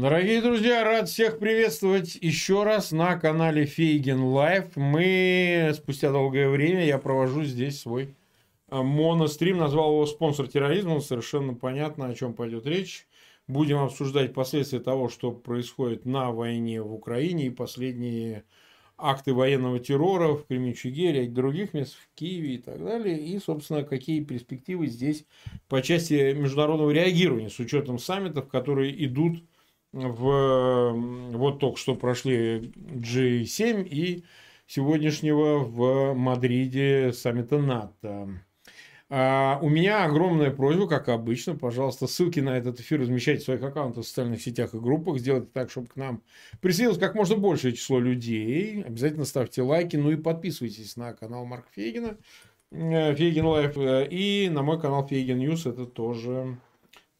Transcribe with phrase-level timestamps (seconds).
[0.00, 4.74] Дорогие друзья, рад всех приветствовать еще раз на канале Фейгин Live.
[4.74, 8.14] Мы спустя долгое время, я провожу здесь свой
[8.70, 13.06] а, монострим, назвал его «Спонсор терроризма», совершенно понятно, о чем пойдет речь.
[13.46, 18.44] Будем обсуждать последствия того, что происходит на войне в Украине и последние
[18.96, 23.18] акты военного террора в Кременчуге, и других мест, в Киеве и так далее.
[23.18, 25.26] И, собственно, какие перспективы здесь
[25.68, 29.42] по части международного реагирования с учетом саммитов, которые идут
[29.92, 34.24] в, вот только что прошли G7 и
[34.66, 38.40] сегодняшнего в Мадриде саммита НАТО.
[39.12, 43.62] А у меня огромная просьба, как обычно, пожалуйста, ссылки на этот эфир размещайте в своих
[43.64, 46.22] аккаунтах в социальных сетях и группах, сделайте так, чтобы к нам
[46.60, 48.84] присоединилось как можно большее число людей.
[48.84, 52.18] Обязательно ставьте лайки, ну и подписывайтесь на канал Марка Фейгина,
[52.70, 56.56] э, Фейгин Live, э, и на мой канал Фейгин News, это тоже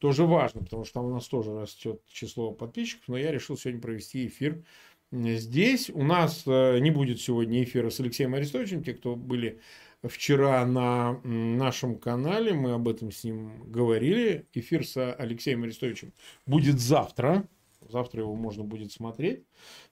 [0.01, 3.79] тоже важно, потому что там у нас тоже растет число подписчиков, но я решил сегодня
[3.79, 4.63] провести эфир
[5.11, 5.91] здесь.
[5.91, 9.59] У нас э, не будет сегодня эфира с Алексеем Арестовичем, те, кто были
[10.03, 14.47] вчера на нашем канале, мы об этом с ним говорили.
[14.53, 16.13] Эфир с Алексеем Арестовичем
[16.47, 17.47] будет завтра.
[17.87, 19.43] Завтра его можно будет смотреть.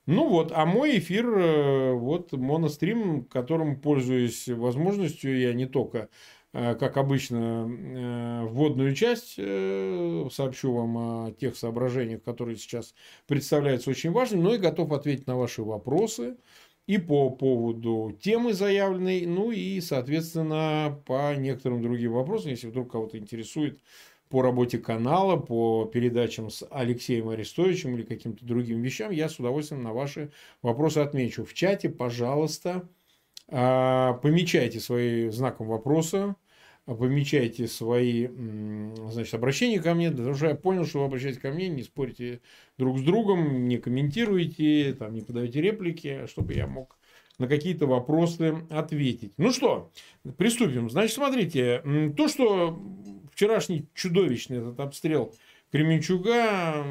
[0.08, 6.10] Ну вот, а мой эфир, э, вот монострим, которым пользуюсь возможностью, я не только
[6.52, 12.96] как обычно, э, вводную часть э, сообщу вам о тех соображениях, которые сейчас
[13.28, 16.38] представляются очень важными, но и готов ответить на ваши вопросы
[16.88, 23.20] и по поводу темы заявленной, ну и, соответственно, по некоторым другим вопросам, если вдруг кого-то
[23.20, 23.80] интересует
[24.30, 29.84] по работе канала, по передачам с Алексеем Арестовичем или каким-то другим вещам, я с удовольствием
[29.84, 30.32] на ваши
[30.64, 31.46] вопросы отмечу.
[31.46, 32.90] В чате, пожалуйста,
[33.50, 36.36] помечайте свои знаком вопроса,
[36.86, 38.28] помечайте свои
[39.10, 42.42] значит, обращения ко мне, что я понял, что вы обращаетесь ко мне, не спорите
[42.78, 46.98] друг с другом, не комментируйте, там, не подаете реплики, чтобы я мог
[47.38, 49.34] на какие-то вопросы ответить.
[49.38, 49.92] Ну что,
[50.38, 50.90] приступим.
[50.90, 51.82] Значит, смотрите,
[52.16, 52.84] то, что
[53.32, 55.34] вчерашний чудовищный этот обстрел
[55.72, 56.86] Кременчуга,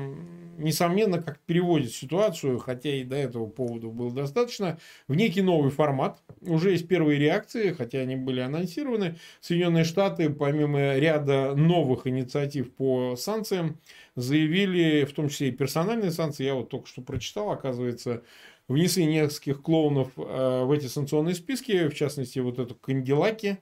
[0.58, 6.20] несомненно, как переводит ситуацию, хотя и до этого поводов было достаточно, в некий новый формат.
[6.42, 9.16] Уже есть первые реакции, хотя они были анонсированы.
[9.40, 13.80] Соединенные Штаты, помимо ряда новых инициатив по санкциям,
[14.16, 18.22] заявили, в том числе и персональные санкции, я вот только что прочитал, оказывается,
[18.66, 23.58] внесли нескольких клоунов э, в эти санкционные списки, в частности, вот эту Кандилаки,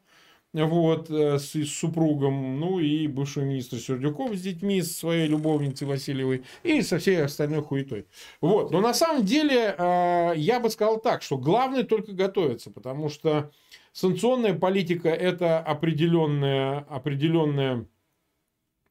[0.64, 5.86] вот, э, с, с супругом, ну и бывший министр Сердюков с детьми, с своей любовницей
[5.86, 8.06] Васильевой и со всей остальной хуетой.
[8.40, 13.08] Вот, но на самом деле э, я бы сказал так, что главное только готовиться, потому
[13.08, 13.50] что
[13.92, 17.86] санкционная политика это определенная, определенная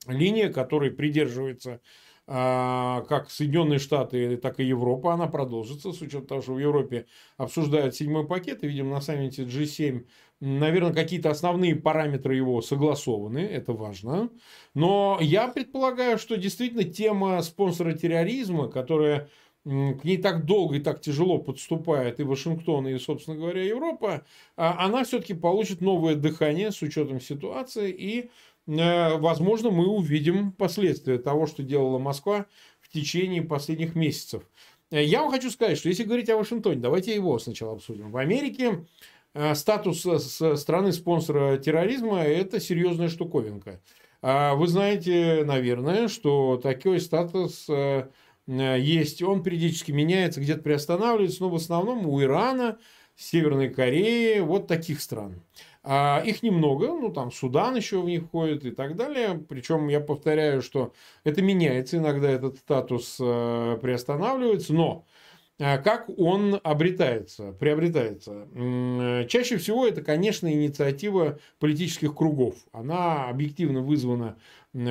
[0.08, 1.82] линия, которой придерживается
[2.28, 7.06] а, как Соединенные Штаты, так и Европа, она продолжится, с учетом того, что в Европе
[7.38, 10.08] обсуждают седьмой пакет, и, видим, на саммите G7
[10.40, 14.30] наверное, какие-то основные параметры его согласованы, это важно.
[14.74, 19.30] Но я предполагаю, что действительно тема спонсора терроризма, которая
[19.66, 24.24] к ней так долго и так тяжело подступает и Вашингтон, и, собственно говоря, Европа,
[24.56, 28.30] а, она все-таки получит новое дыхание с учетом ситуации, и,
[28.68, 32.46] э, возможно, мы увидим последствия того, что делала Москва
[32.80, 34.44] в течение последних месяцев.
[34.92, 38.12] Я вам хочу сказать, что если говорить о Вашингтоне, давайте его сначала обсудим.
[38.12, 38.86] В Америке
[39.36, 43.82] Э, статус страны-спонсора терроризма– это серьезная штуковинка.
[44.22, 48.08] А вы знаете, наверное, что такой статус э,
[48.48, 52.78] есть, он периодически меняется, где-то приостанавливается, но в основном у Ирана,
[53.18, 55.42] Северной Кореи, вот таких стран.
[55.84, 59.44] А их немного, ну там Судан еще в них входит и так далее.
[59.50, 60.94] Причем я повторяю, что
[61.26, 65.04] это меняется, иногда этот статус э, приостанавливается, но
[65.58, 68.48] как он обретается, приобретается?
[69.30, 72.56] Чаще всего это, конечно, инициатива политических кругов.
[72.74, 74.38] Она объективно вызвана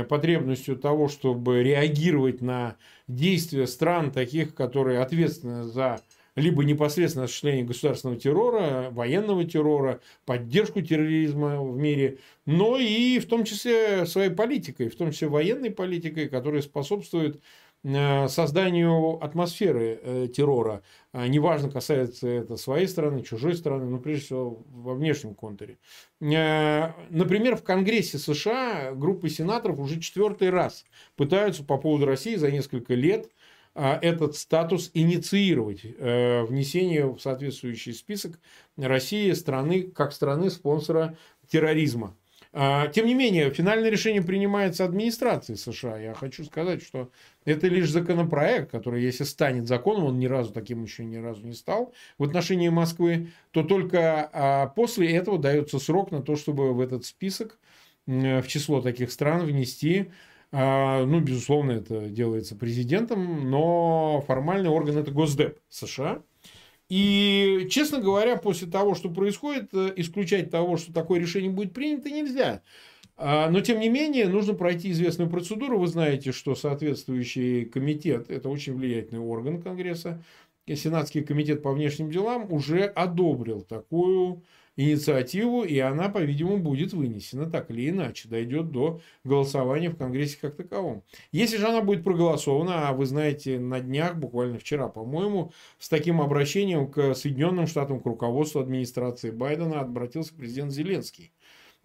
[0.08, 2.76] потребностью того, чтобы реагировать на
[3.08, 6.00] действия стран, таких, которые ответственны за
[6.37, 13.44] либо непосредственно осуществление государственного террора, военного террора, поддержку терроризма в мире, но и в том
[13.44, 17.40] числе своей политикой, в том числе военной политикой, которая способствует Э,
[17.84, 20.82] созданию атмосферы э, террора.
[21.12, 25.78] А неважно, касается это своей страны, чужой страны, но прежде всего во внешнем контуре.
[26.20, 30.86] Э, например, в Конгрессе США группы сенаторов уже четвертый раз
[31.16, 33.28] пытаются по поводу России за несколько лет
[33.75, 38.38] этот статус инициировать, внесение в соответствующий список
[38.76, 42.16] России страны как страны спонсора терроризма.
[42.56, 45.98] А, тем не менее, финальное решение принимается администрацией США.
[45.98, 47.10] Я хочу сказать, что
[47.44, 51.55] это лишь законопроект, который, если станет законом, он ни разу таким еще ни разу не
[51.55, 56.81] стал в отношении Москвы, то только а, после этого дается срок на то, чтобы в
[56.81, 57.58] этот список,
[58.06, 60.11] в число таких стран внести
[60.56, 66.23] а, ну, безусловно, это делается президентом, но формальный орган это Госдеп США.
[66.88, 72.08] И, честно говоря, после того, что происходит, э, исключать того, что такое решение будет принято,
[72.08, 72.62] нельзя.
[73.16, 75.78] А, но, тем не менее, нужно пройти известную процедуру.
[75.78, 80.22] Вы знаете, что соответствующий комитет, это очень влиятельный орган Конгресса,
[80.66, 84.43] Сенатский комитет по внешним делам уже одобрил такую
[84.76, 90.56] инициативу, и она, по-видимому, будет вынесена так или иначе, дойдет до голосования в Конгрессе как
[90.56, 91.05] таковом.
[91.31, 96.20] Если же она будет проголосована, а вы знаете, на днях, буквально вчера, по-моему, с таким
[96.20, 101.32] обращением к Соединенным Штатам, к руководству администрации Байдена обратился президент Зеленский.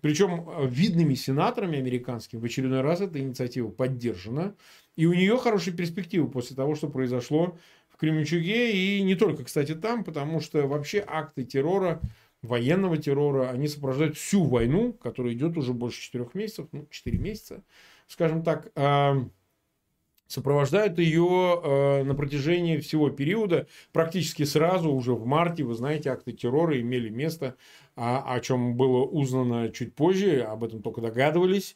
[0.01, 4.55] Причем видными сенаторами американскими в очередной раз эта инициатива поддержана.
[4.95, 7.57] И у нее хорошие перспективы после того, что произошло
[7.89, 8.71] в Кременчуге.
[8.71, 12.01] И не только, кстати, там, потому что вообще акты террора
[12.41, 17.63] военного террора, они сопровождают всю войну, которая идет уже больше четырех месяцев, ну, четыре месяца,
[18.07, 18.71] скажем так,
[20.29, 21.27] сопровождают ее
[21.61, 23.67] а, на протяжении всего периода.
[23.91, 27.55] Практически сразу, уже в марте, вы знаете, акты террора имели место,
[27.97, 31.75] а, о чем было узнано чуть позже, об этом только догадывались.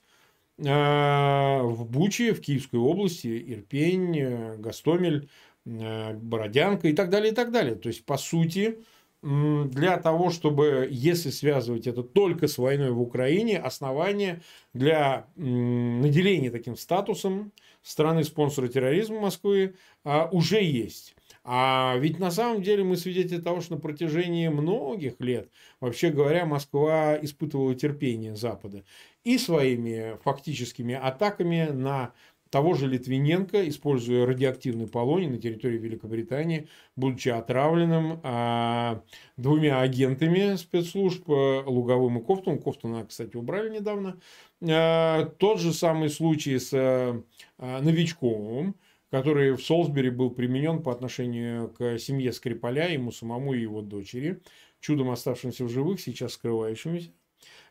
[0.55, 5.27] В Буче, в Киевской области, Ирпень, Гастомель,
[5.65, 7.73] Бородянка и так далее, и так далее.
[7.73, 8.77] То есть, по сути,
[9.23, 14.41] для того, чтобы, если связывать это только с войной в Украине, основания
[14.73, 17.51] для наделения таким статусом
[17.83, 21.15] страны-спонсора терроризма Москвы а, уже есть.
[21.45, 25.50] А ведь на самом деле мы свидетели того, что на протяжении многих лет,
[25.81, 28.85] вообще говоря, Москва испытывала терпение Запада
[29.25, 32.13] и своими фактическими атаками на
[32.53, 39.01] того же Литвиненко, используя радиоактивный полоний на территории Великобритании, будучи отравленным а,
[39.38, 42.59] двумя агентами спецслужб, а, Луговым и Кофтоном.
[42.59, 44.19] Кофтона, кстати, убрали недавно.
[44.61, 47.23] А, тот же самый случай с а,
[47.57, 48.75] Новичковым,
[49.09, 54.44] который в Солсбери был применен по отношению к семье Скрипаля, ему самому и его дочери,
[54.79, 57.09] чудом оставшимся в живых, сейчас скрывающимся.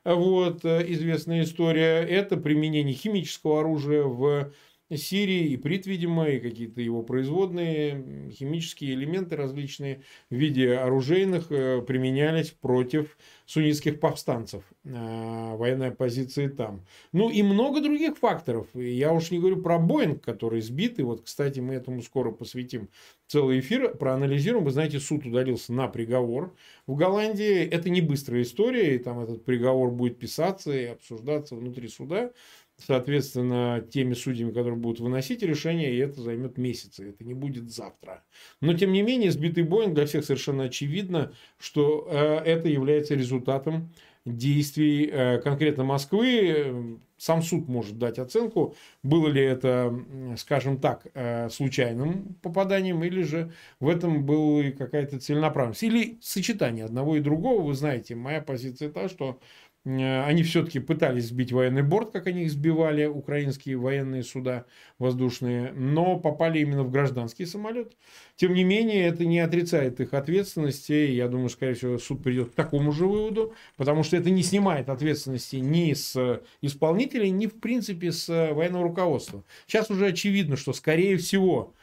[0.05, 2.01] Вот, известная история.
[2.05, 4.53] Это применение химического оружия в
[4.97, 11.83] Сирии, и прит, видимо, и какие-то его производные химические элементы различные в виде оружейных э,
[11.83, 13.17] применялись против
[13.47, 14.65] суннитских повстанцев.
[14.85, 16.85] Э, военной оппозиции там.
[17.13, 18.67] Ну и много других факторов.
[18.75, 20.99] Я уж не говорю про Боинг, который сбит.
[20.99, 22.89] И вот, кстати, мы этому скоро посвятим
[23.27, 24.65] целый эфир, проанализируем.
[24.65, 26.55] Вы знаете, суд удалился на приговор
[26.87, 27.65] в Голландии.
[27.65, 32.33] Это не быстрая история, и там этот приговор будет писаться и обсуждаться внутри суда
[32.79, 37.11] соответственно, теми судьями, которые будут выносить решение, и это займет месяцы.
[37.11, 38.25] Это не будет завтра.
[38.61, 43.93] Но, тем не менее, сбитый Боинг для всех совершенно очевидно, что э, это является результатом
[44.25, 46.99] действий э, конкретно Москвы.
[47.17, 48.75] Сам суд может дать оценку,
[49.05, 49.97] было ли это,
[50.37, 55.85] скажем так, э, случайным попаданием, или же в этом была какая-то целенаправленность.
[55.85, 57.63] Или сочетание одного и другого.
[57.63, 59.39] Вы знаете, моя позиция та, что
[59.85, 64.65] они все-таки пытались сбить военный борт, как они их сбивали, украинские военные суда
[64.99, 67.97] воздушные, но попали именно в гражданский самолет.
[68.37, 70.93] Тем не менее, это не отрицает их ответственности.
[70.93, 74.89] Я думаю, скорее всего, суд придет к такому же выводу, потому что это не снимает
[74.89, 79.43] ответственности ни с исполнителей, ни, в принципе, с военного руководства.
[79.67, 81.75] Сейчас уже очевидно, что, скорее всего,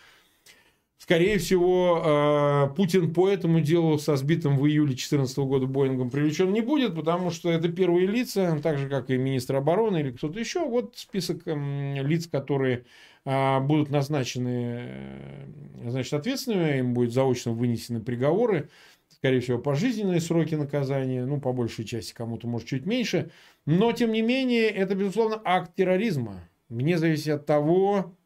[0.99, 6.51] Скорее всего, э, Путин по этому делу со сбитым в июле 2014 года Боингом привлечен
[6.51, 10.37] не будет, потому что это первые лица, так же, как и министр обороны или кто-то
[10.37, 10.67] еще.
[10.67, 12.83] Вот список эм, лиц, которые
[13.23, 15.45] э, будут назначены э,
[15.87, 18.69] значит, ответственными, им будет заочно вынесены приговоры,
[19.07, 23.31] скорее всего, пожизненные сроки наказания, ну, по большей части, кому-то, может, чуть меньше.
[23.65, 26.49] Но, тем не менее, это, безусловно, акт терроризма.
[26.67, 28.17] Вне зависимости от того,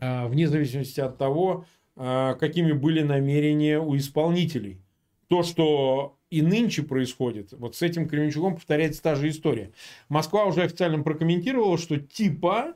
[0.00, 1.64] вне зависимости от того,
[2.00, 4.80] а, какими были намерения у исполнителей.
[5.26, 9.72] То, что и нынче происходит, вот с этим Кременчугом повторяется та же история.
[10.08, 12.74] Москва уже официально прокомментировала, что типа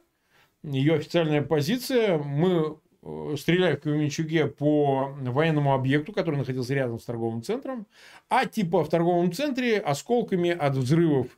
[0.65, 7.05] ее официальная позиция, мы э, стреляли в Кременчуге по военному объекту, который находился рядом с
[7.05, 7.87] торговым центром,
[8.29, 11.29] а типа в торговом центре осколками от взрывов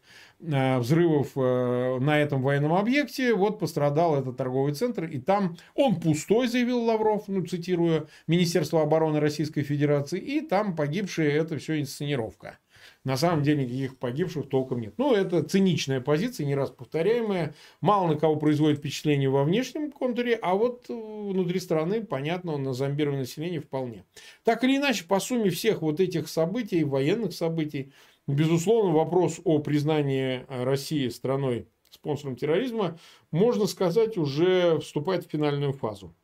[0.44, 6.48] взрывов э, на этом военном объекте, вот пострадал этот торговый центр, и там он пустой,
[6.48, 12.58] заявил Лавров, ну, цитируя Министерство обороны Российской Федерации, и там погибшие, это все инсценировка.
[13.04, 14.94] на самом деле никаких погибших толком нет.
[14.98, 17.54] Ну, это циничная позиция, не раз повторяемая.
[17.80, 23.22] Мало на кого производит впечатление во внешнем контуре, а вот внутри страны, понятно, на зомбированное
[23.22, 24.04] население вполне.
[24.42, 27.92] Так или иначе, по сумме всех вот этих событий, военных событий,
[28.26, 32.98] безусловно, вопрос о признании России страной спонсором терроризма,
[33.30, 36.14] можно сказать, уже вступает в финальную фазу.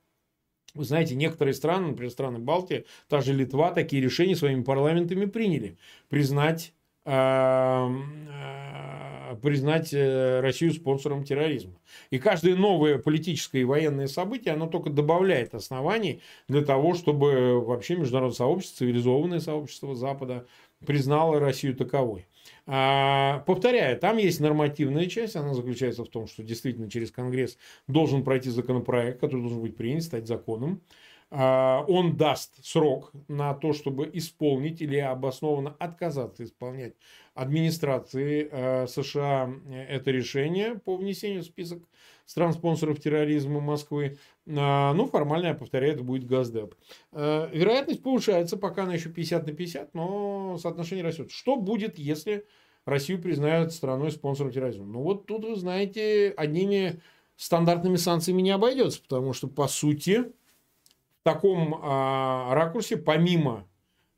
[0.75, 5.77] Вы знаете, некоторые страны, например, страны Балтии, та же Литва, такие решения своими парламентами приняли.
[6.09, 6.73] Признать,
[7.05, 11.73] э, э, признать э, Россию спонсором терроризма.
[12.11, 17.97] И каждое новое политическое и военное событие, оно только добавляет оснований для того, чтобы вообще
[17.97, 20.47] международное сообщество, цивилизованное сообщество Запада
[20.85, 22.27] признало Россию таковой.
[22.67, 28.25] А, повторяю, там есть нормативная часть, она заключается в том, что действительно через Конгресс должен
[28.25, 30.83] пройти законопроект, который должен быть принят, стать законом.
[31.31, 36.95] А, он даст срок на то, чтобы исполнить или обоснованно отказаться исполнять
[37.35, 39.53] администрации а, США
[39.89, 41.83] это решение по внесению в список
[42.31, 44.19] стран-спонсоров терроризма Москвы.
[44.47, 46.77] Ну, формально, я повторяю, это будет Газдеп.
[47.11, 51.33] Вероятность повышается, пока она еще 50 на 50, но соотношение растет.
[51.33, 52.47] Что будет, если
[52.85, 54.87] Россию признают страной-спонсором терроризма.
[54.87, 57.01] Ну вот тут, вы знаете, одними
[57.35, 63.67] стандартными санкциями не обойдется, потому что, по сути, в таком а, ракурсе, помимо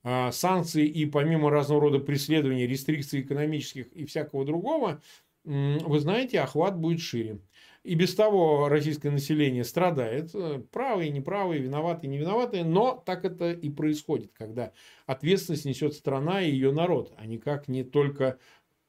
[0.03, 5.01] а, санкций и помимо разного рода преследований, рестрикций экономических и всякого другого,
[5.45, 7.39] вы знаете, охват будет шире.
[7.83, 13.51] И без того российское население страдает, э, правые, неправые, виноватые, не виноватые, но так это
[13.51, 14.73] и происходит, когда
[15.07, 18.39] ответственность несет страна и ее народ, а никак не только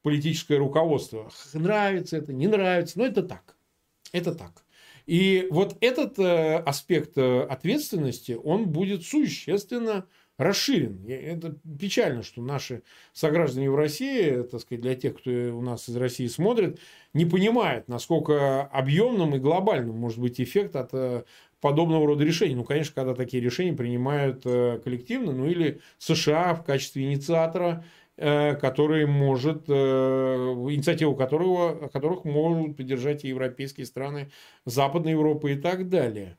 [0.03, 1.31] политическое руководство.
[1.53, 3.55] Нравится это, не нравится, но это так.
[4.11, 4.63] Это так.
[5.07, 10.05] И вот этот э, аспект э, ответственности, он будет существенно
[10.37, 11.05] расширен.
[11.07, 15.95] Это печально, что наши сограждане в России, так сказать, для тех, кто у нас из
[15.95, 16.79] России смотрит,
[17.13, 21.23] не понимают, насколько объемным и глобальным может быть эффект от э,
[21.61, 22.55] подобного рода решений.
[22.55, 27.85] Ну, конечно, когда такие решения принимают э, коллективно, ну или США в качестве инициатора
[28.15, 34.29] Э, который может, инициативу которого, которых могут поддержать и европейские страны,
[34.65, 36.37] Западной Европы и так далее.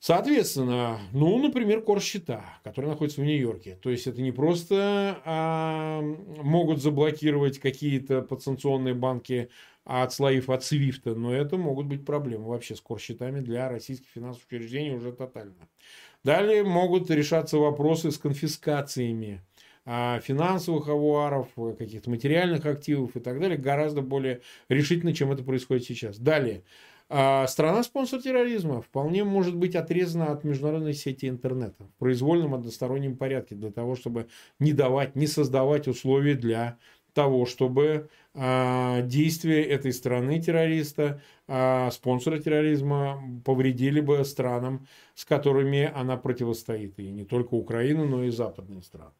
[0.00, 3.76] Соответственно, ну, например, Корсчета, который находится в Нью-Йорке.
[3.82, 9.50] То есть, это не просто а, могут заблокировать какие-то подсанкционные банки,
[9.84, 14.94] отслоив от Свифта, но это могут быть проблемы вообще с корсчетами для российских финансовых учреждений
[14.94, 15.68] уже тотально.
[16.22, 19.42] Далее могут решаться вопросы с конфискациями
[19.86, 25.84] а, финансовых авуаров, каких-то материальных активов и так далее гораздо более решительно, чем это происходит
[25.84, 26.18] сейчас.
[26.18, 26.62] Далее.
[27.10, 33.54] А, страна-спонсор терроризма вполне может быть отрезана от международной сети интернета в произвольном одностороннем порядке
[33.54, 36.78] для того, чтобы не давать, не создавать условия для
[37.14, 41.22] того, чтобы а, действия этой страны террориста,
[41.90, 46.98] спонсора терроризма повредили бы странам, с которыми она противостоит.
[46.98, 49.12] И не только Украину, но и западные страны.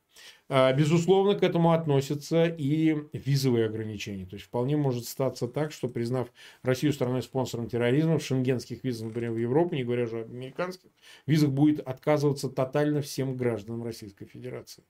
[0.48, 4.24] А, безусловно, к этому относятся и визовые ограничения.
[4.24, 6.28] То есть, вполне может статься так, что, признав
[6.62, 10.90] Россию страной-спонсором терроризма, в шенгенских визах, например, в Европе, не говоря уже о американских,
[11.26, 14.84] визах будет отказываться тотально всем гражданам Российской Федерации.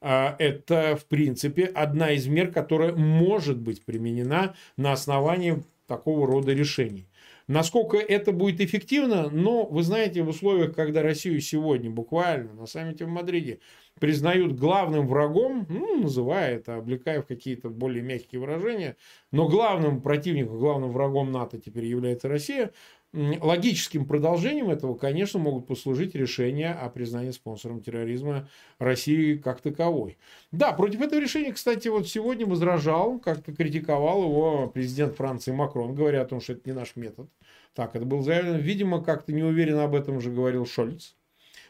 [0.00, 6.52] А, это, в принципе, одна из мер, которая может быть применена на основании такого рода
[6.52, 7.08] решений.
[7.46, 13.04] Насколько это будет эффективно, но вы знаете, в условиях, когда Россию сегодня буквально на саммите
[13.04, 13.60] в Мадриде
[14.00, 18.96] признают главным врагом, ну, называя это, облекая в какие-то более мягкие выражения,
[19.30, 22.72] но главным противником, главным врагом НАТО теперь является Россия,
[23.14, 30.18] логическим продолжением этого, конечно, могут послужить решения о признании спонсором терроризма России как таковой.
[30.50, 36.22] Да, против этого решения, кстати, вот сегодня возражал, как-то критиковал его президент Франции Макрон, говоря
[36.22, 37.28] о том, что это не наш метод.
[37.74, 38.58] Так, это было заявлено.
[38.58, 41.14] Видимо, как-то не уверенно об этом уже говорил Шольц.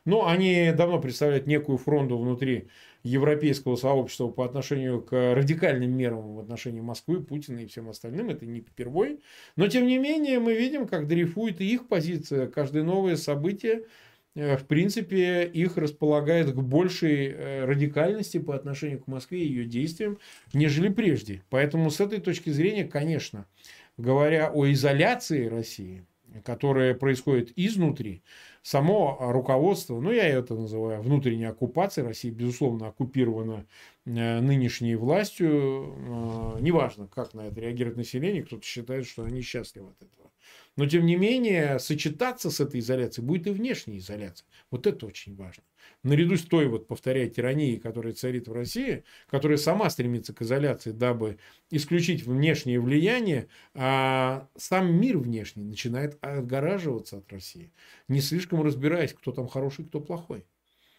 [0.04, 2.68] Но они давно представляют некую фронту внутри
[3.04, 8.30] европейского сообщества по отношению к радикальным мерам в отношении Москвы, Путина и всем остальным.
[8.30, 9.20] Это не впервой.
[9.56, 12.48] Но, тем не менее, мы видим, как дрейфует и их позиция.
[12.48, 13.84] Каждое новое событие
[14.34, 19.66] э, в принципе, их располагает к большей э, радикальности по отношению к Москве и ее
[19.66, 20.18] действиям,
[20.54, 21.42] нежели прежде.
[21.50, 23.46] Поэтому с этой точки зрения, конечно,
[23.98, 26.06] говоря о изоляции России,
[26.42, 28.22] которая происходит изнутри,
[28.62, 33.66] само руководство, ну я это называю внутренней оккупацией, Россия безусловно оккупирована
[34.06, 35.94] э, нынешней властью,
[36.56, 40.30] э, неважно, как на это реагирует население, кто-то считает, что они счастливы от этого.
[40.76, 44.46] Но, тем не менее, сочетаться с этой изоляцией будет и внешняя изоляция.
[44.70, 45.62] Вот это очень важно.
[46.02, 50.90] Наряду с той, вот, повторяю, тиранией, которая царит в России, которая сама стремится к изоляции,
[50.90, 51.38] дабы
[51.70, 57.72] исключить внешнее влияние, а сам мир внешний начинает отгораживаться от России,
[58.08, 60.44] не слишком разбираясь, кто там хороший, кто плохой.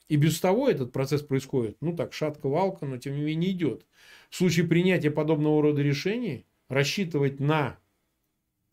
[0.07, 3.85] И без того этот процесс происходит, ну так, шатко-валко, но тем не менее идет.
[4.29, 7.79] В случае принятия подобного рода решений рассчитывать на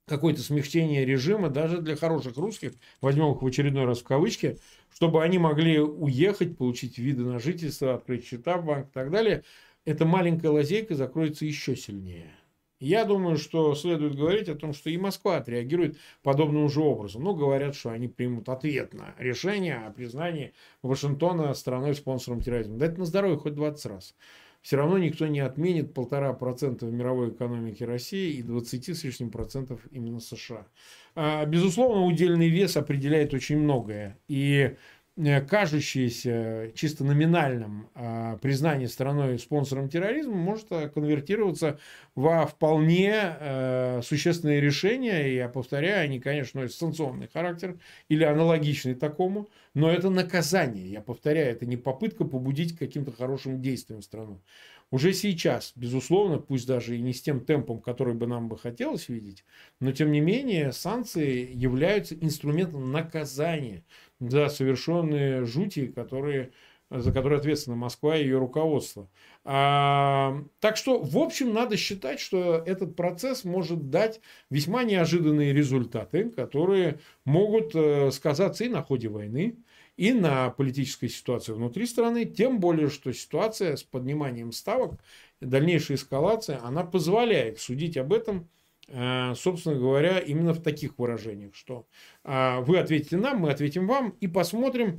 [0.07, 4.59] какое-то смягчение режима даже для хороших русских, возьмем их в очередной раз в кавычки,
[4.95, 9.45] чтобы они могли уехать, получить виды на жительство, открыть счета в банк и так далее,
[9.85, 12.31] эта маленькая лазейка закроется еще сильнее.
[12.79, 17.23] Я думаю, что следует говорить о том, что и Москва отреагирует подобным же образом.
[17.23, 22.79] Ну, говорят, что они примут ответ на решение о признании Вашингтона страной-спонсором терроризма.
[22.79, 24.17] Да это на здоровье хоть 20 раз
[24.63, 29.81] все равно никто не отменит полтора процента мировой экономике России и 20 с лишним процентов
[29.91, 30.67] именно США.
[31.15, 34.19] А, безусловно, удельный вес определяет очень многое.
[34.29, 34.77] И
[35.17, 41.79] кажущееся чисто номинальным э, признание страной спонсором терроризма может э, конвертироваться
[42.15, 45.35] во вполне э, существенные решения.
[45.35, 47.79] Я повторяю, они, конечно, носят санкционный характер
[48.09, 50.91] или аналогичный такому, но это наказание.
[50.91, 54.41] Я повторяю, это не попытка побудить каким-то хорошим действием страну.
[54.93, 59.09] Уже сейчас, безусловно, пусть даже и не с тем темпом, который бы нам бы хотелось
[59.09, 59.43] видеть,
[59.81, 63.85] но тем не менее санкции являются инструментом наказания
[64.29, 66.53] за совершенные жути, которые,
[66.91, 69.09] за которые ответственна Москва и ее руководство.
[69.45, 76.31] А, так что, в общем, надо считать, что этот процесс может дать весьма неожиданные результаты,
[76.31, 79.57] которые могут э, сказаться и на ходе войны,
[79.97, 85.01] и на политической ситуации внутри страны, тем более, что ситуация с подниманием ставок,
[85.41, 88.49] дальнейшая эскалация, она позволяет судить об этом,
[88.89, 91.87] собственно говоря, именно в таких выражениях, что
[92.25, 94.97] э, вы ответите нам, мы ответим вам и посмотрим,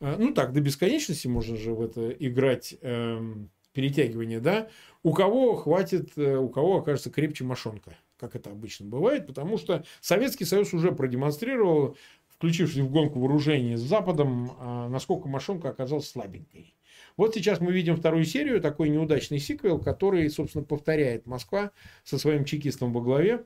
[0.00, 4.68] э, ну так, до бесконечности можно же в это играть эм, перетягивание, да,
[5.02, 10.46] у кого хватит, у кого окажется крепче мошонка как это обычно бывает, потому что Советский
[10.46, 11.98] Союз уже продемонстрировал
[12.36, 16.74] включившись в гонку вооружений с Западом, а, насколько мошонка оказалась слабенькой.
[17.16, 21.70] Вот сейчас мы видим вторую серию, такой неудачный сиквел, который, собственно, повторяет Москва
[22.04, 23.44] со своим чекистом во главе.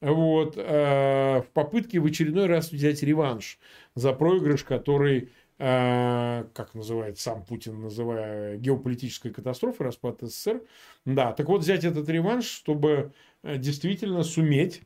[0.00, 3.58] Вот, э, в попытке в очередной раз взять реванш
[3.94, 10.62] за проигрыш, который, э, как называет сам Путин, называя геополитической катастрофой, распад СССР.
[11.04, 14.82] Да, так вот взять этот реванш, чтобы э, действительно суметь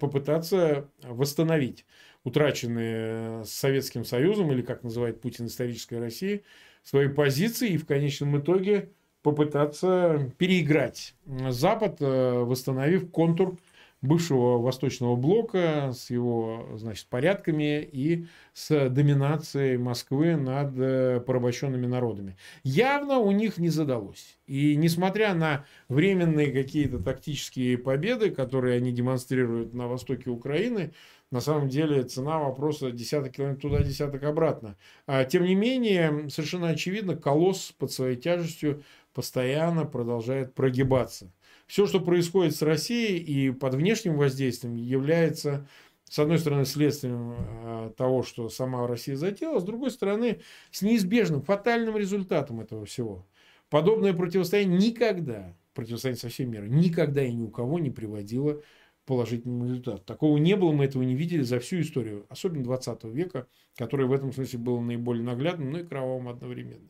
[0.00, 1.84] попытаться восстановить
[2.24, 6.42] утраченные Советским Союзом, или как называет Путин исторической России,
[6.82, 8.90] свои позиции и в конечном итоге
[9.22, 11.14] попытаться переиграть
[11.48, 13.58] Запад, э, восстановив контур
[14.04, 22.36] бывшего Восточного блока с его значит, порядками и с доминацией Москвы над э, порабощенными народами.
[22.62, 24.38] Явно у них не задалось.
[24.46, 30.92] И несмотря на временные какие-то тактические победы, которые они демонстрируют на востоке Украины,
[31.34, 34.76] на самом деле цена вопроса десяток километров туда, десяток обратно.
[35.06, 41.30] А, тем не менее, совершенно очевидно, колосс под своей тяжестью постоянно продолжает прогибаться
[41.66, 45.66] все, что происходит с Россией и под внешним воздействием, является,
[46.04, 51.42] с одной стороны, следствием э, того, что сама Россия затеяла, с другой стороны, с неизбежным,
[51.42, 53.26] фатальным результатом этого всего.
[53.70, 58.60] Подобное противостояние никогда, противостояние со всем миром, никогда и ни у кого не приводило
[59.06, 60.04] положительный результат.
[60.04, 64.12] Такого не было, мы этого не видели за всю историю, особенно 20 века, который в
[64.12, 66.88] этом смысле был наиболее наглядным, но и кровавым одновременно.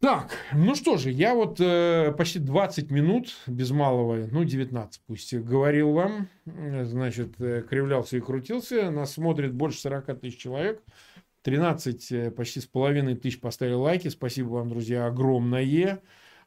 [0.00, 5.34] Так, ну что же, я вот э, почти 20 минут, без малого, ну 19 пусть,
[5.34, 10.80] говорил вам, значит, э, кривлялся и крутился, нас смотрит больше 40 тысяч человек,
[11.42, 16.00] 13 э, почти с половиной тысяч поставили лайки, спасибо вам, друзья, огромное.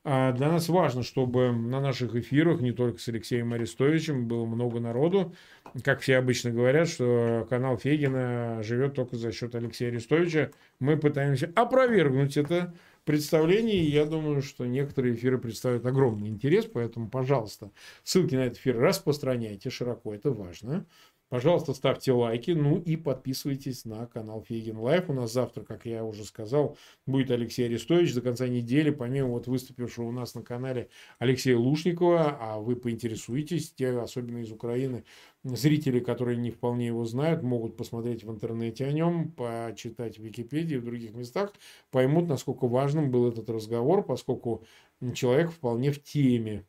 [0.04, 4.80] А для нас важно, чтобы на наших эфирах, не только с Алексеем Арестовичем, было много
[4.80, 5.36] народу.
[5.84, 10.52] Как все обычно говорят, что канал Фейгина живет только за счет Алексея Арестовича.
[10.80, 12.74] Мы пытаемся опровергнуть это
[13.06, 13.78] представлений.
[13.78, 17.72] Я думаю, что некоторые эфиры представляют огромный интерес, поэтому, пожалуйста,
[18.04, 20.88] ссылки на этот эфир распространяйте широко, это важно.
[21.32, 25.10] Пожалуйста, ставьте лайки, ну и подписывайтесь на канал Фейгин Live.
[25.10, 28.14] У нас завтра, как я уже сказал, будет Алексей Арестович.
[28.14, 30.90] До конца недели, помимо вот выступившего у нас на канале
[31.20, 35.06] Алексея Лушникова, а вы поинтересуетесь, те, особенно из Украины,
[35.46, 40.76] зрители, которые не вполне его знают, могут посмотреть в интернете о нем, почитать в Википедии,
[40.76, 41.54] в других местах,
[41.92, 44.66] поймут, насколько важным был этот разговор, поскольку
[45.14, 46.66] человек вполне в теме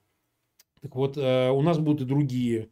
[0.82, 2.70] Так вот, э, у нас будут и другие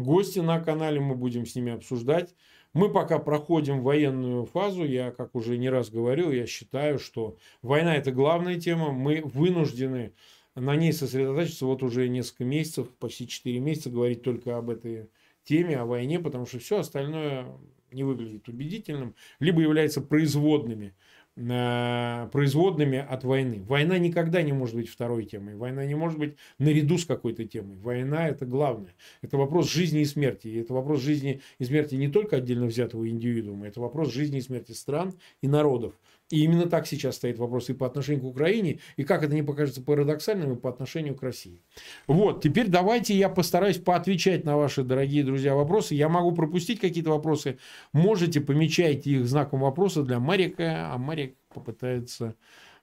[0.00, 2.34] гости на канале, мы будем с ними обсуждать.
[2.72, 4.84] Мы пока проходим военную фазу.
[4.84, 8.92] Я, как уже не раз говорил, я считаю, что война– это главная тема.
[8.92, 10.14] Мы вынуждены
[10.54, 15.10] на ней сосредоточиться вот уже несколько месяцев, почти 4 месяца, говорить только об этой
[15.44, 17.46] теме, о войне, потому что все остальное
[17.90, 20.94] не выглядит убедительным, либо является производными
[21.34, 23.62] производными от войны.
[23.66, 25.54] Война никогда не может быть второй темой.
[25.56, 27.76] Война не может быть наряду с какой-то темой.
[27.78, 28.94] Война– это главное.
[29.22, 30.48] Это вопрос жизни и смерти.
[30.48, 33.66] И это вопрос жизни и смерти не только отдельно взятого индивидуума.
[33.66, 35.94] Это вопрос жизни и смерти стран и народов.
[36.32, 39.42] И именно так сейчас стоит вопрос и по отношению к Украине, и как это не
[39.42, 41.60] покажется парадоксальным, и по отношению к России.
[42.06, 45.94] Вот, теперь давайте я постараюсь поотвечать на ваши, дорогие друзья, вопросы.
[45.94, 47.58] Я могу пропустить какие-то вопросы.
[47.92, 52.34] Можете, помечайте их знаком вопроса для Марика, а Марик попытается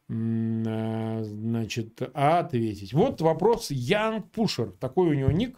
[0.07, 2.93] э, значит, ответить.
[2.93, 4.73] Вот вопрос Young Pusher.
[4.79, 5.57] Такой у него ник.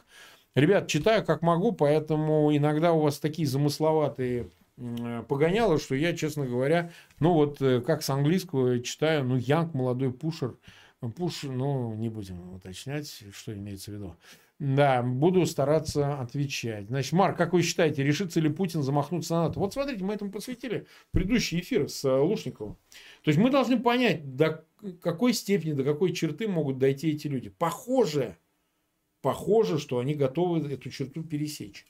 [0.55, 4.49] Ребят, читаю как могу, поэтому иногда у вас такие замысловатые
[5.27, 10.11] погоняло, что я, честно говоря, ну вот э, как с английского читаю, ну, Янг, молодой
[10.11, 10.57] пушер,
[11.15, 14.15] пуш, ну, не будем уточнять, что имеется в виду.
[14.59, 16.85] Да, буду стараться отвечать.
[16.85, 19.59] Значит, Марк, как вы считаете, решится ли Путин замахнуться на НАТО?
[19.59, 22.77] Вот смотрите, мы этому посвятили предыдущий эфир с э, Лушниковым.
[23.23, 24.63] То есть мы должны понять, до
[25.01, 27.49] какой степени, до какой черты могут дойти эти люди.
[27.49, 28.37] Похоже,
[29.23, 31.85] похоже, что они готовы эту черту пересечь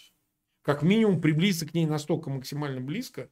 [0.61, 3.29] как минимум приблизиться к ней настолько максимально близко,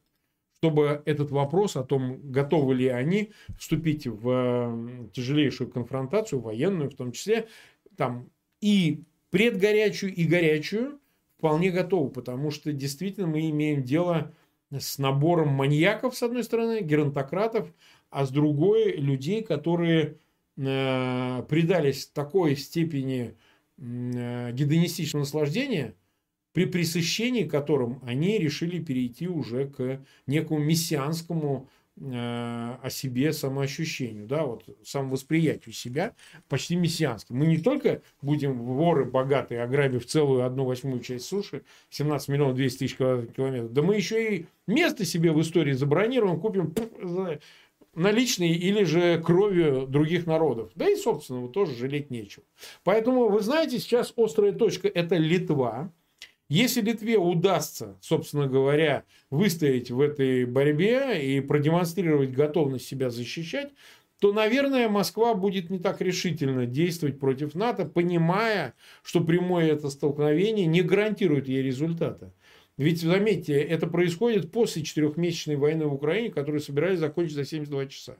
[0.58, 7.12] чтобы этот вопрос о том, готовы ли они вступить в тяжелейшую конфронтацию, военную в том
[7.12, 7.48] числе,
[7.96, 8.28] там
[8.60, 11.00] и предгорячую, и горячую,
[11.38, 14.34] вполне готовы, потому что действительно мы имеем дело
[14.70, 17.72] с набором маньяков, с одной стороны, геронтократов,
[18.10, 20.18] а с другой людей, которые
[20.56, 23.34] э, предались такой степени
[23.78, 25.94] э, гедонистичного наслаждения–
[26.52, 34.44] при пресыщении которым они решили перейти уже к некому мессианскому э, о себе самоощущению, да,
[34.44, 36.14] вот самовосприятию себя
[36.48, 37.36] почти мессианским.
[37.36, 42.78] Мы не только будем воры богатые, ограбив целую одну восьмую часть суши, 17 миллионов 200
[42.78, 46.74] тысяч километров, да мы еще и место себе в истории забронируем, купим
[47.94, 50.70] наличные или же кровью других народов.
[50.74, 52.44] Да и собственного тоже жалеть нечего.
[52.84, 55.92] Поэтому, вы знаете, сейчас острая точка– это Литва.
[56.50, 63.70] Если Литве удастся, собственно говоря, выстоять в этой борьбе и продемонстрировать готовность себя защищать,
[64.18, 70.66] то, наверное, Москва будет не так решительно действовать против НАТО, понимая, что прямое это столкновение
[70.66, 72.34] не гарантирует ей результата.
[72.76, 78.16] Ведь, заметьте, это происходит после четырехмесячной войны в Украине, которую собирались закончить за 72 часа.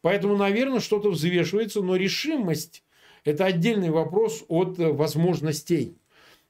[0.00, 2.84] Поэтому, наверное, что-то взвешивается, но решимость–
[3.24, 5.98] это отдельный вопрос от возможностей.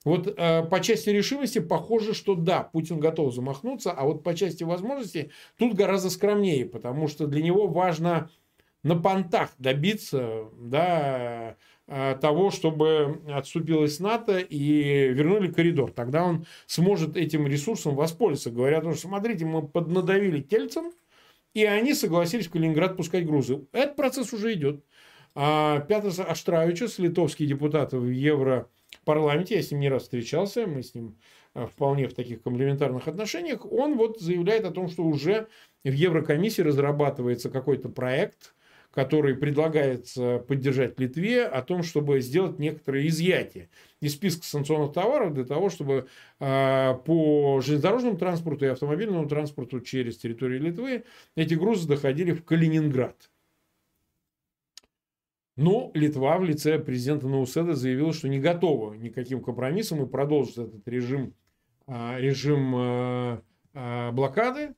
[0.06, 4.62] Вот э, по части решимости похоже, что да, Путин готов замахнуться, а вот по части
[4.62, 8.30] возможностей тут гораздо скромнее, потому что для него важно
[8.84, 11.56] на понтах добиться да,
[11.88, 15.90] э, того, чтобы отступилась НАТО и вернули коридор.
[15.90, 18.52] Тогда он сможет этим ресурсом воспользоваться.
[18.52, 20.92] Говорят, что смотрите, мы поднадавили тельцем,
[21.52, 23.66] и они согласились в Калининград пускать грузы.
[23.72, 24.84] Этот процесс уже идет.
[25.34, 28.68] А Пятас Аштравичус, литовский депутат в Евро
[29.06, 31.16] парламенте, я с ним не раз встречался, мы с ним
[31.54, 35.48] э, вполне в таких комплементарных отношениях, он вот заявляет о том, что уже
[35.84, 38.54] в Еврокомиссии разрабатывается какой-то проект,
[38.90, 43.68] который предлагается поддержать Литве, о том, чтобы сделать некоторые изъятия
[44.00, 46.06] из списка санкционных товаров для того, чтобы
[46.40, 51.04] э, по железнодорожному транспорту и автомобильному транспорту через территорию Литвы
[51.36, 53.30] эти грузы доходили в Калининград.
[55.56, 60.86] Но Литва в лице президента Науседа заявила, что не готова никаким компромиссом и продолжит этот
[60.86, 61.32] режим,
[61.86, 63.42] а, режим а,
[63.72, 64.74] а, блокады.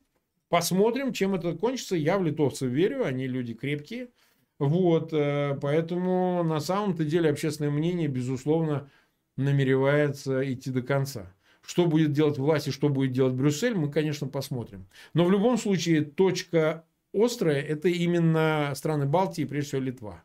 [0.47, 1.95] Посмотрим, чем это кончится.
[1.95, 4.09] Я в литовцев верю, они люди крепкие.
[4.57, 8.89] Вот, э, поэтому на самом-то деле общественное мнение, безусловно,
[9.37, 11.33] намеревается идти до конца.
[11.61, 14.87] Что будет делать власть и что будет делать Брюссель, мы, конечно, посмотрим.
[15.13, 20.23] Но в любом случае точка острая– это именно страны Балтии, прежде всего Литва.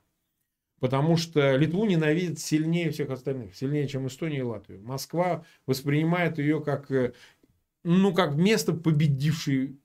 [0.80, 4.82] Потому что Литву ненавидят сильнее всех остальных, сильнее, чем Эстонию и Латвию.
[4.82, 7.12] Москва воспринимает ее как, э,
[7.84, 9.78] ну, как место победившей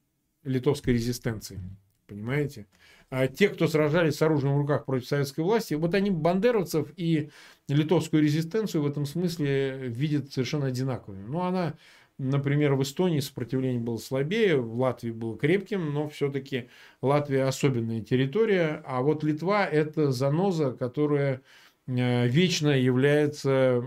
[0.43, 1.59] литовской резистенции.
[2.07, 2.67] Понимаете?
[3.11, 7.29] А те, кто сражались с оружием в руках против советской власти, вот они бандеровцев и
[7.67, 11.25] литовскую резистенцию в этом смысле видят совершенно одинаковыми.
[11.25, 11.75] Ну, она
[12.19, 16.67] Например, в Эстонии сопротивление было слабее, в Латвии было крепким, но все-таки
[17.01, 21.41] Латвия особенная территория, а вот Литва– это заноза, которая
[21.87, 23.81] э, вечно является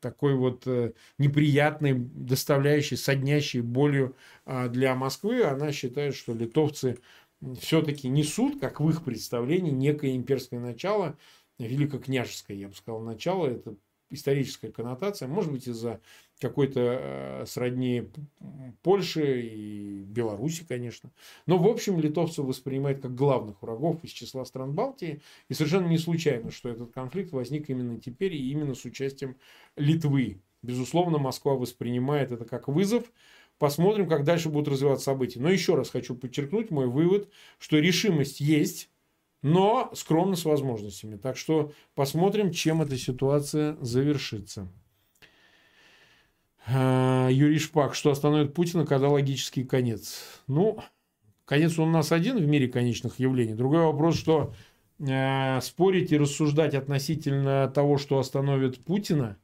[0.00, 5.42] такой вот э, неприятной, доставляющей, соднящей болью а, для Москвы.
[5.42, 6.98] Она считает, что литовцы
[7.58, 11.16] все-таки несут, как в их представлении, некое имперское начало,
[11.58, 13.46] великокняжеское, я бы сказал, начало.
[13.46, 13.76] Это
[14.10, 16.00] историческая коннотация, может быть, из-за
[16.40, 18.08] какой-то э, сродни
[18.82, 21.10] Польши и Беларуси, конечно.
[21.46, 25.20] Но, в общем, литовцев воспринимают как главных врагов из числа стран Балтии.
[25.48, 29.36] И совершенно не случайно, что этот конфликт возник именно теперь и именно с участием
[29.76, 30.40] Литвы.
[30.62, 33.04] Безусловно, Москва воспринимает это как вызов.
[33.58, 35.40] Посмотрим, как дальше будут развиваться события.
[35.40, 38.90] Но еще раз хочу подчеркнуть мой вывод, что решимость есть,
[39.42, 41.16] но скромно с возможностями.
[41.16, 44.68] Так что посмотрим, чем эта ситуация завершится.
[46.72, 50.42] А, Юрий Шпак, что остановит Путина, когда логический конец?
[50.46, 50.78] Ну,
[51.44, 53.54] конец он у нас один в мире конечных явлений.
[53.54, 54.54] Другой вопрос, что
[54.98, 59.36] э, спорить и рассуждать относительно того, что остановит Путина,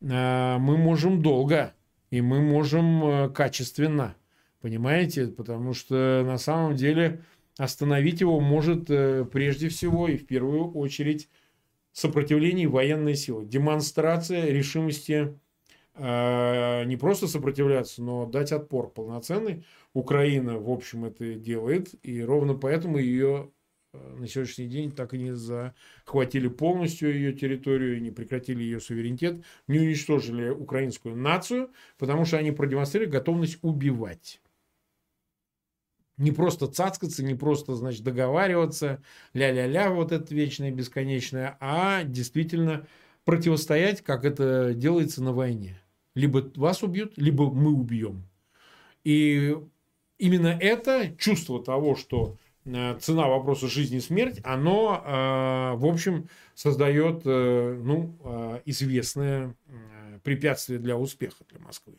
[0.00, 1.74] э, мы можем долго
[2.10, 4.14] и мы можем э, качественно.
[4.60, 5.28] Понимаете?
[5.28, 7.22] Потому что на самом деле
[7.58, 11.28] Остановить его может э, прежде всего и в первую очередь
[11.90, 13.46] сопротивление военной силы.
[13.46, 15.36] Демонстрация решимости
[15.98, 19.64] не просто сопротивляться, но дать отпор полноценный.
[19.94, 21.94] Украина, в общем, это делает.
[22.04, 23.50] И ровно поэтому ее
[23.92, 29.42] э, на сегодняшний день так и не захватили полностью ее территорию, не прекратили ее суверенитет,
[29.66, 34.40] не уничтожили украинскую нацию, потому что они продемонстрировали готовность убивать
[36.18, 42.86] не просто цацкаться, не просто, значит, договариваться, ля-ля-ля, вот это вечное, бесконечное, а действительно
[43.24, 45.80] противостоять, как это делается на войне.
[46.18, 48.24] Либо вас убьют, либо мы убьем.
[49.04, 49.56] И
[50.18, 56.28] именно это чувство того, что э, цена вопроса жизни и смерть, оно, э, в общем,
[56.54, 59.54] создает э, ну, известное
[60.24, 61.94] препятствие для успеха для Москвы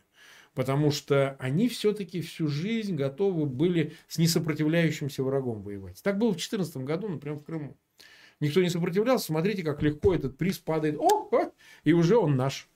[0.56, 6.02] потому что они все-таки всю жизнь готовы были с несопротивляющимся врагом воевать.
[6.04, 7.78] Так было в 2014 году, например, в Крыму.
[8.42, 11.52] Никто не сопротивлялся, смотрите, как легко этот приз падает, о, о,
[11.84, 12.70] и уже он наш.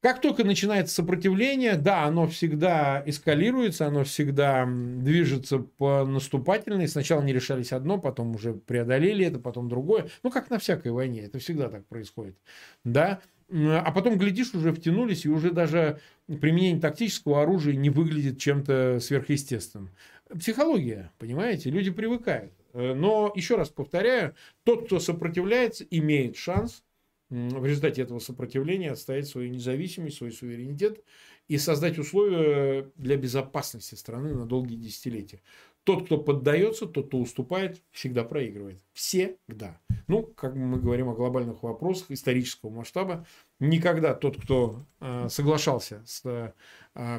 [0.00, 6.86] Как только начинается сопротивление, да, оно всегда эскалируется, оно всегда движется по наступательной.
[6.86, 10.08] Сначала не решались одно, потом уже преодолели это, потом другое.
[10.22, 12.36] Ну, как на всякой войне, это всегда так происходит.
[12.84, 18.98] Да, а потом, глядишь, уже втянулись, и уже даже применение тактического оружия не выглядит чем-то
[19.00, 19.90] сверхъестественным.
[20.38, 22.52] Психология, понимаете, люди привыкают.
[22.74, 24.34] Э, но, еще раз повторяю,
[24.64, 26.84] тот, кто сопротивляется, имеет шанс
[27.30, 31.02] в результате этого сопротивления отстоять свою независимость, свой суверенитет
[31.46, 35.40] и создать условия для безопасности страны на долгие десятилетия.
[35.84, 38.82] Тот, кто поддается, тот, кто уступает, всегда проигрывает.
[38.92, 39.80] Всегда.
[40.06, 43.26] Ну, как мы говорим о глобальных вопросах исторического масштаба,
[43.58, 46.52] никогда тот, кто э, соглашался с э,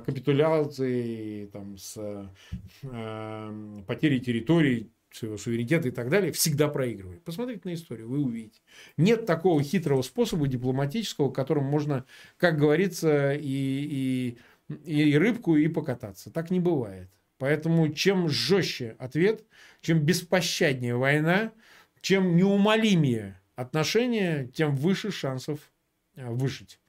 [0.05, 1.97] капитуляцией, там, с
[2.83, 7.23] э, потерей территорий, своего суверенитета и так далее, всегда проигрывает.
[7.23, 8.61] Посмотрите на историю, вы увидите.
[8.97, 12.05] Нет такого хитрого способа дипломатического, которым можно,
[12.37, 14.37] как говорится, и,
[14.85, 16.31] и, и рыбку, и покататься.
[16.31, 17.09] Так не бывает.
[17.37, 19.45] Поэтому чем жестче ответ,
[19.81, 21.53] чем беспощаднее война,
[22.01, 25.59] чем неумолимее отношения, тем выше шансов
[26.15, 26.79] э, выжить.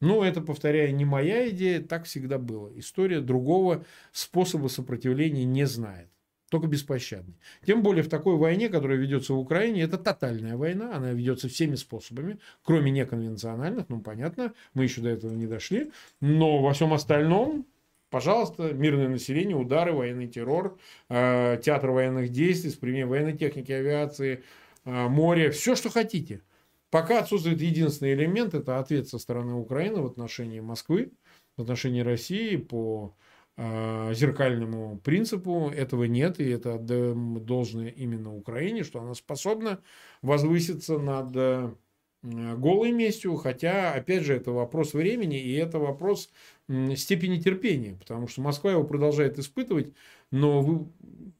[0.00, 2.76] Ну, это, повторяю, не моя идея, так всегда было.
[2.76, 6.08] История другого способа сопротивления не знает.
[6.52, 7.34] Только беспощадный.
[7.64, 11.76] Тем более в такой войне, которая ведется в Украине, это тотальная война, она ведется всеми
[11.76, 17.66] способами, кроме неконвенциональных, ну понятно, мы еще до этого не дошли, но во всем остальном
[18.10, 24.44] Пожалуйста, мирное население, удары, военный террор, э, театр военных действий с применением военной техники, авиации,
[24.84, 26.42] э, море, все, что хотите.
[26.90, 31.12] Пока отсутствует единственный элемент, это ответ со стороны Украины в отношении Москвы,
[31.56, 33.16] в отношении России по
[33.58, 35.70] зеркальному принципу.
[35.74, 39.80] Этого нет, и это должное именно Украине, что она способна
[40.22, 41.76] возвыситься над
[42.22, 46.30] голой местью, хотя, опять же, это вопрос времени, и это вопрос
[46.94, 49.92] степени терпения, потому что Москва его продолжает испытывать,
[50.30, 50.86] но вы,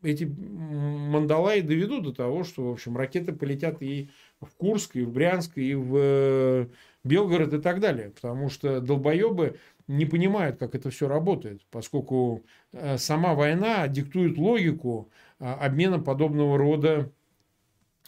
[0.03, 5.13] эти мандалаи доведут до того, что, в общем, ракеты полетят и в Курск, и в
[5.13, 6.67] Брянск, и в э,
[7.05, 12.97] Белгород и так далее, потому что долбоебы не понимают, как это все работает, поскольку э,
[12.97, 15.11] сама война диктует логику
[15.41, 17.11] а, обмена подобного рода,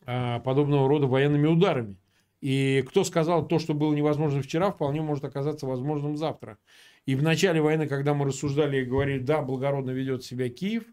[0.07, 1.96] а, подобного рода военными ударами.
[2.40, 6.59] И кто сказал, то, что было невозможно вчера, вполне может оказаться возможным завтра.
[7.07, 10.85] И в начале войны, когда мы рассуждали и говорили, да, благородно ведет себя Киев,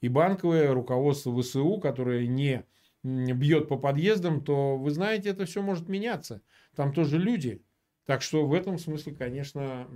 [0.00, 2.64] и банковое руководство ВСУ, которое не
[3.04, 6.42] бьет по подъездам, то вы знаете, это все может меняться.
[6.74, 7.62] Там тоже люди.
[8.06, 9.88] Так что в этом смысле, конечно,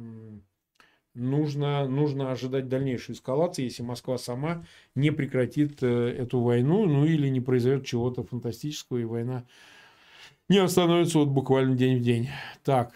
[1.15, 4.65] нужно, нужно ожидать дальнейшей эскалации, если Москва сама
[4.95, 9.45] не прекратит э, эту войну, ну или не произойдет чего-то фантастического, и война
[10.49, 12.29] не остановится вот буквально день в день.
[12.65, 12.93] Так,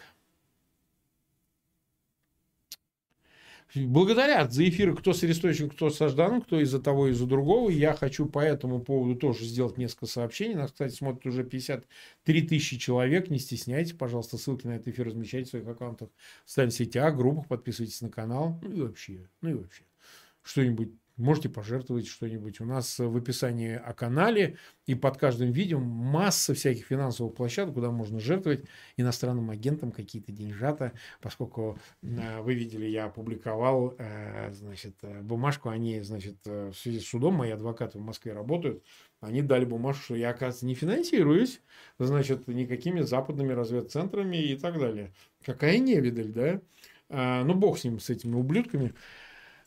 [3.74, 7.70] Благодарят за эфиры кто с Арестовичем, кто с Ажданом, кто из-за того, из-за другого.
[7.70, 10.54] Я хочу по этому поводу тоже сделать несколько сообщений.
[10.54, 13.30] Нас, кстати, смотрит уже 53 тысячи человек.
[13.30, 16.10] Не стесняйтесь, пожалуйста, ссылки на этот эфир размещайте в своих аккаунтах
[16.44, 18.58] в социальных сетях, группах, подписывайтесь на канал.
[18.62, 19.84] Ну и вообще, ну и вообще.
[20.42, 22.60] Что-нибудь Можете пожертвовать что-нибудь.
[22.60, 27.90] У нас в описании о канале и под каждым видео масса всяких финансовых площадок, куда
[27.90, 28.64] можно жертвовать
[28.96, 36.00] иностранным агентам какие-то деньжата, поскольку э, вы видели, я опубликовал э, значит, э, бумажку, они,
[36.00, 38.82] значит, в связи с судом, мои адвокаты в Москве работают,
[39.20, 41.60] они дали бумажку, что я, оказывается, не финансируюсь,
[41.98, 45.12] значит, никакими западными разведцентрами и так далее.
[45.44, 46.60] Какая невидаль, да?
[47.44, 48.94] Ну, бог с ним, с этими ублюдками.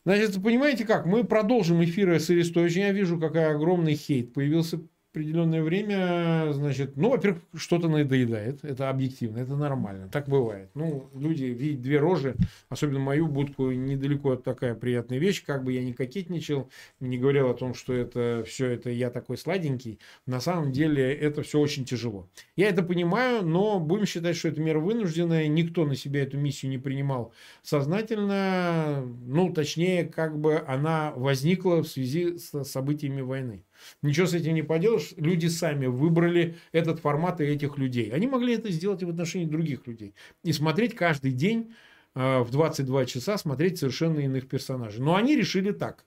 [0.06, 1.04] Значит, понимаете как?
[1.04, 2.82] Мы продолжим эфиры с Арестовичем.
[2.82, 4.78] Я вижу, какой огромный хейт появился
[5.16, 10.68] определенное время, значит, ну, во-первых, что-то надоедает, это объективно, это нормально, так бывает.
[10.74, 12.36] Ну, люди видят две рожи,
[12.68, 16.68] особенно мою будку, недалеко от такая приятная вещь, как бы я не кокетничал,
[17.00, 21.42] не говорил о том, что это все это я такой сладенький, на самом деле это
[21.42, 22.28] все очень тяжело.
[22.54, 26.70] Я это понимаю, но будем считать, что это мера вынужденная, никто на себя эту миссию
[26.70, 33.64] не принимал сознательно, ну, точнее, как бы она возникла в связи с событиями войны.
[34.02, 35.12] Ничего с этим не поделаешь.
[35.16, 38.10] Люди сами выбрали этот формат и этих людей.
[38.10, 40.14] Они могли это сделать и в отношении других людей.
[40.44, 41.74] И смотреть каждый день
[42.14, 45.02] э, в 22 часа, смотреть совершенно иных персонажей.
[45.02, 46.04] Но они решили так.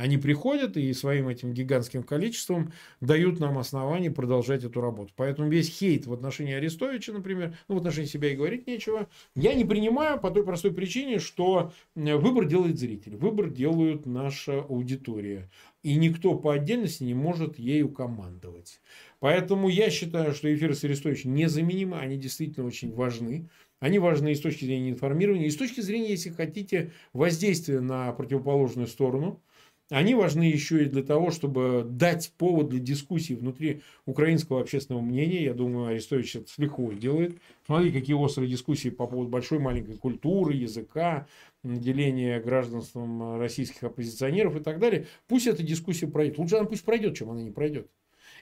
[0.00, 5.12] Они приходят и своим этим гигантским количеством дают нам основания продолжать эту работу.
[5.14, 9.52] Поэтому весь хейт в отношении Арестовича, например, ну, в отношении себя и говорить нечего, я
[9.52, 15.50] не принимаю по той простой причине, что выбор делает зритель, выбор делают наша аудитория.
[15.82, 18.80] И никто по отдельности не может ею командовать.
[19.18, 23.50] Поэтому я считаю, что эфиры с Арестовичем незаменимы, они действительно очень важны.
[23.80, 28.10] Они важны и с точки зрения информирования, и с точки зрения, если хотите, воздействия на
[28.12, 29.42] противоположную сторону–
[29.90, 35.44] они важны еще и для того, чтобы дать повод для дискуссии внутри украинского общественного мнения.
[35.44, 37.36] Я думаю, Арестович это с лихвой делает.
[37.66, 41.26] Смотри, какие острые дискуссии по поводу большой маленькой культуры, языка,
[41.64, 45.06] наделения гражданством российских оппозиционеров и так далее.
[45.26, 46.38] Пусть эта дискуссия пройдет.
[46.38, 47.88] Лучше она пусть пройдет, чем она не пройдет.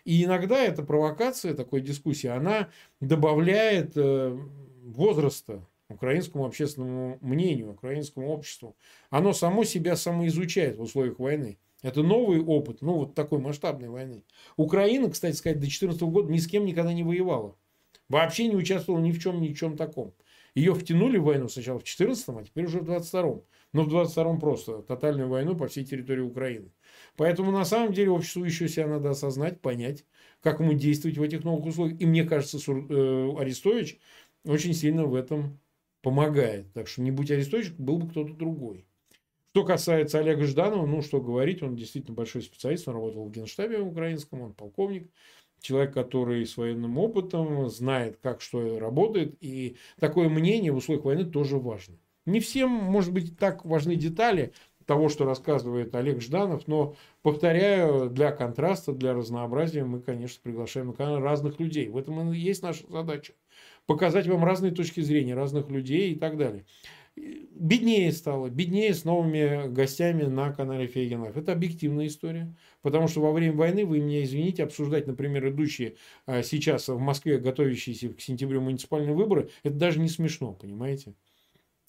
[0.04, 2.68] И иногда эта провокация, такой дискуссии, она
[3.00, 4.38] добавляет э,
[4.84, 8.76] возраста украинскому общественному мнению, украинскому обществу.
[9.10, 11.58] Оно само себя самоизучает в условиях войны.
[11.82, 14.24] Это новый опыт, ну, вот такой масштабной войны.
[14.56, 17.56] Украина, кстати сказать, до 2014 года ни с кем никогда не воевала.
[18.08, 20.14] Вообще не участвовала ни в чем, ни в чем таком.
[20.54, 23.44] Ее втянули в войну сначала в 14 а теперь уже в 22-м.
[23.72, 26.72] Но в 22-м просто тотальную войну по всей территории Украины.
[27.16, 30.04] Поэтому на самом деле обществу еще себя надо осознать, понять,
[30.42, 32.00] как ему действовать в этих новых условиях.
[32.00, 33.98] И мне кажется, э, Арестович
[34.44, 35.60] очень сильно в этом
[36.08, 36.72] помогает.
[36.72, 38.86] Так что не будь Арестович, был бы кто-то другой.
[39.50, 43.80] Что касается Олега Жданова, ну что говорить, он действительно большой специалист, он работал в генштабе
[43.80, 45.10] украинском, он полковник,
[45.60, 51.24] человек, который с военным опытом знает, как что работает, и такое мнение в условиях войны
[51.24, 51.96] тоже важно.
[52.24, 54.52] Не всем, может быть, так важны детали
[54.86, 60.92] того, что рассказывает Олег Жданов, но, повторяю, для контраста, для разнообразия мы, конечно, приглашаем на
[60.94, 61.88] канал разных людей.
[61.88, 63.34] В этом и есть наша задача
[63.88, 66.66] показать вам разные точки зрения разных людей и так далее.
[67.16, 71.36] Беднее стало, беднее с новыми гостями на канале Фейгенлайф.
[71.36, 72.54] Это объективная история.
[72.82, 75.96] Потому что во время войны, вы меня извините, обсуждать, например, идущие
[76.26, 81.14] а, сейчас в Москве готовящиеся к сентябрю муниципальные выборы, это даже не смешно, понимаете?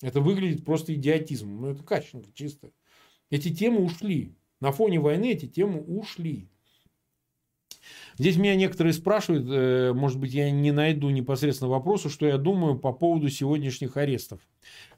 [0.01, 1.62] Это выглядит просто идиотизмом.
[1.62, 2.71] Ну, это качество чисто.
[3.29, 4.33] Эти темы ушли.
[4.62, 6.47] На фоне войны эти темы ушли.
[8.17, 12.78] Здесь меня некоторые спрашивают, э, может быть, я не найду непосредственно вопроса, что я думаю
[12.78, 14.39] по поводу сегодняшних арестов.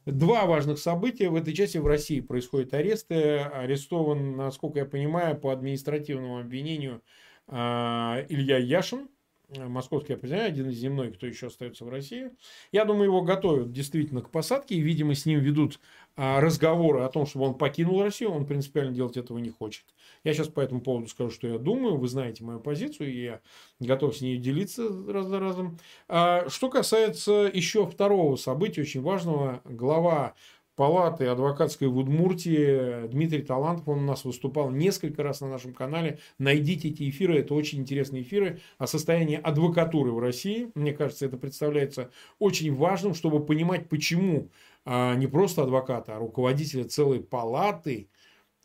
[0.06, 1.30] Два важных события.
[1.30, 3.40] В этой части в России происходят аресты.
[3.40, 7.02] Арестован, насколько я понимаю, по административному обвинению
[7.48, 9.10] а, Илья Яшин,
[9.58, 12.32] московский оппозиционер, один из земной, кто еще остается в России.
[12.72, 15.80] Я думаю, его готовят действительно к посадке, и, видимо, с ним ведут
[16.16, 18.32] разговоры о том, чтобы он покинул Россию.
[18.32, 19.86] Он принципиально делать этого не хочет.
[20.24, 21.98] Я сейчас по этому поводу скажу, что я думаю.
[21.98, 23.42] Вы знаете мою позицию, и я
[23.80, 25.78] готов с ней делиться раз за разом.
[26.08, 30.36] А, что касается еще второго события, очень важного, глава
[30.76, 33.08] палаты адвокатской в Удмуртии.
[33.08, 36.18] Дмитрий Талантов, он у нас выступал несколько раз на нашем канале.
[36.40, 40.72] Найдите эти эфиры, это очень интересные эфиры о состоянии адвокатуры в России.
[40.74, 42.10] Мне кажется, это представляется
[42.40, 44.50] очень важным, чтобы понимать, почему а,
[44.86, 48.10] не просто адвоката, а руководителя целой палаты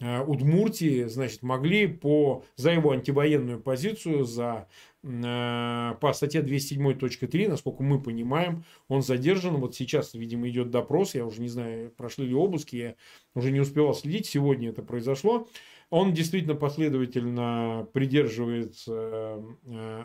[0.01, 4.69] а, Удмуртии, значит, могли по, за его антивоенную позицию, за
[5.07, 9.57] Э, по статье 207.3, насколько мы понимаем, он задержан.
[9.57, 11.15] Вот сейчас, видимо, идет допрос.
[11.15, 12.95] Я уже не знаю, прошли ли обыски, я
[13.35, 14.27] уже не успевал следить.
[14.27, 15.49] Сегодня это произошло.
[15.91, 19.41] Он действительно последовательно придерживается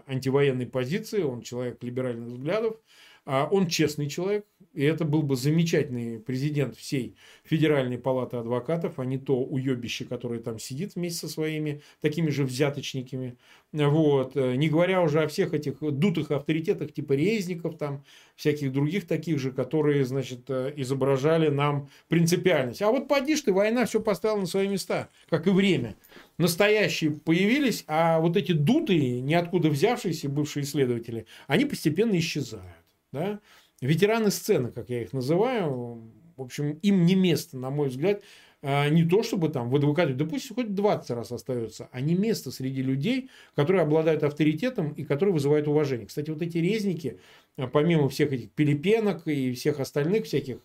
[0.06, 1.24] антивоенной позиции.
[1.24, 2.78] Он человек либеральных взглядов.
[3.24, 9.06] А он честный человек, и это был бы замечательный президент всей Федеральной палаты адвокатов, а
[9.06, 13.38] не то уебище, которое там сидит вместе со своими такими же взяточниками.
[13.74, 14.34] Вот.
[14.36, 18.04] Не говоря уже о всех этих дутых авторитетах типа резников, там,
[18.36, 22.82] всяких других таких же, которые, значит, изображали нам принципиальность.
[22.82, 25.96] А вот поди ты, война все поставила на свои места, как и время.
[26.40, 32.66] Настоящие появились, а вот эти дутые, ниоткуда взявшиеся бывшие исследователи, они постепенно исчезают.
[33.12, 33.40] Да?
[33.82, 38.24] Ветераны сцены, как я их называю, в общем, им не место, на мой взгляд,
[38.64, 42.52] а, не то чтобы там в адвокате, да хоть 20 раз остается, а не место
[42.52, 46.06] среди людей, которые обладают авторитетом и которые вызывают уважение.
[46.06, 47.20] Кстати, вот эти резники,
[47.58, 50.60] а, помимо всех этих пелепенок и всех остальных всяких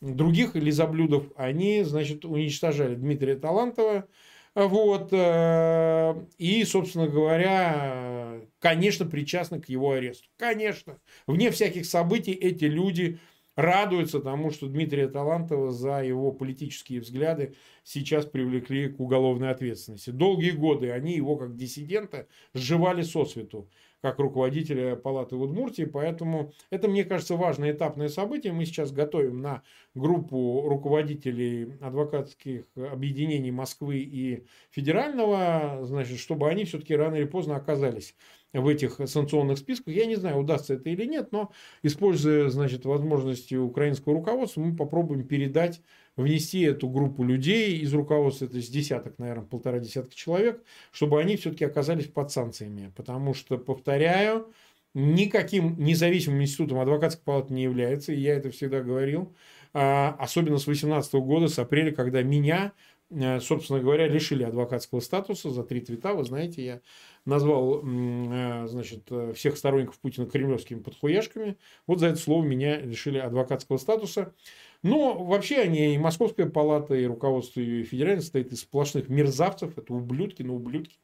[0.00, 4.08] других лизоблюдов, они, значит, уничтожали Дмитрия Талантова,
[4.54, 5.08] вот.
[5.12, 10.28] Э, и, собственно говоря, конечно, причастны к его аресту.
[10.36, 10.98] Конечно.
[11.26, 13.18] Вне всяких событий эти люди
[13.56, 20.10] радуются тому, что Дмитрия Талантова за его политические взгляды сейчас привлекли к уголовной ответственности.
[20.10, 23.68] Долгие годы они его как диссидента сживали сосвету
[24.02, 28.52] как руководителя палаты в Удмуртии, поэтому это, мне кажется, важное этапное событие.
[28.52, 29.62] Мы сейчас готовим на
[29.94, 38.16] группу руководителей адвокатских объединений Москвы и федерального, значит, чтобы они все-таки рано или поздно оказались
[38.52, 39.94] в этих санкционных списках.
[39.94, 45.26] Я не знаю, удастся это или нет, но используя, значит, возможности украинского руководства, мы попробуем
[45.26, 45.80] передать
[46.16, 51.36] внести эту группу людей из руководства, это с десяток, наверное, полтора десятка человек, чтобы они
[51.36, 52.92] все-таки оказались под санкциями.
[52.96, 54.52] Потому что, повторяю,
[54.94, 59.34] никаким независимым институтом адвокатской палаты не является, и я это всегда говорил,
[59.72, 62.72] а, особенно с 2018 года, с апреля, когда меня,
[63.10, 66.80] э, собственно говоря, лишили адвокатского статуса за три твита, вы знаете, я
[67.24, 71.56] назвал э, значит, всех сторонников Путина кремлевскими подхуяшками.
[71.86, 74.34] Вот за это слово меня лишили адвокатского статуса.
[74.82, 79.78] Но вообще они, и Московская палата, и руководство ее федеральной состоит из сплошных мерзавцев.
[79.78, 80.96] Это ублюдки на ублюдки.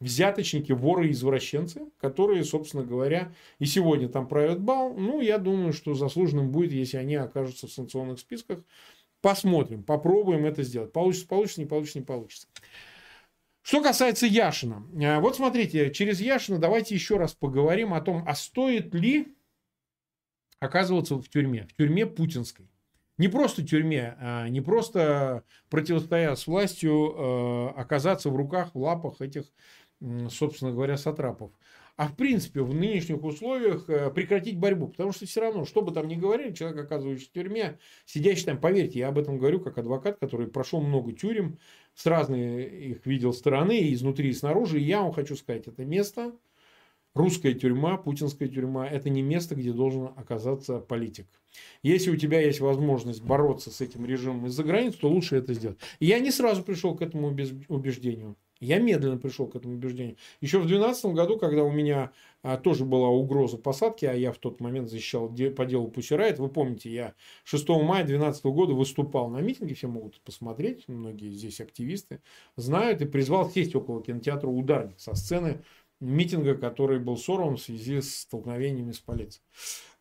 [0.00, 4.94] Взяточники, воры и извращенцы, которые, собственно говоря, и сегодня там правят бал.
[4.94, 8.64] Ну, я думаю, что заслуженным будет, если они окажутся в санкционных списках.
[9.20, 10.92] Посмотрим, попробуем это сделать.
[10.92, 12.48] Получится, получится, не получится, не получится.
[13.62, 14.86] Что касается Яшина.
[15.00, 19.36] Э, вот смотрите, через Яшина давайте еще раз поговорим о том, а стоит ли
[20.58, 22.66] оказываться в тюрьме, в тюрьме путинской.
[23.20, 29.20] Не просто тюрьме, а не просто противостоя с властью, э, оказаться в руках, в лапах
[29.20, 29.44] этих,
[30.30, 31.52] собственно говоря, сатрапов.
[31.96, 34.88] А в принципе в нынешних условиях э, прекратить борьбу.
[34.88, 38.58] Потому что все равно, что бы там ни говорили, человек оказывается в тюрьме, сидящий там,
[38.58, 41.58] поверьте, я об этом говорю как адвокат, который прошел много тюрем,
[41.94, 44.80] с разных их видел стороны, изнутри и снаружи.
[44.80, 46.32] И я вам хочу сказать, это место,
[47.14, 51.26] русская тюрьма, путинская тюрьма, это не место, где должен оказаться политик.
[51.82, 55.78] Если у тебя есть возможность бороться с этим режимом из-за границ, то лучше это сделать.
[55.98, 57.28] И я не сразу пришел к этому
[57.68, 58.36] убеждению.
[58.60, 60.16] Я медленно пришел к этому убеждению.
[60.42, 64.38] Еще в 2012 году, когда у меня а, тоже была угроза посадки, а я в
[64.38, 66.38] тот момент защищал де, по делу Пусирайт.
[66.38, 71.62] Вы помните, я 6 мая 2012 года выступал на митинге, все могут посмотреть, многие здесь
[71.62, 72.20] активисты
[72.56, 75.62] знают, и призвал сесть около кинотеатра «Ударник» со сцены
[76.00, 79.44] митинга, который был сорван в связи с столкновениями с полицией.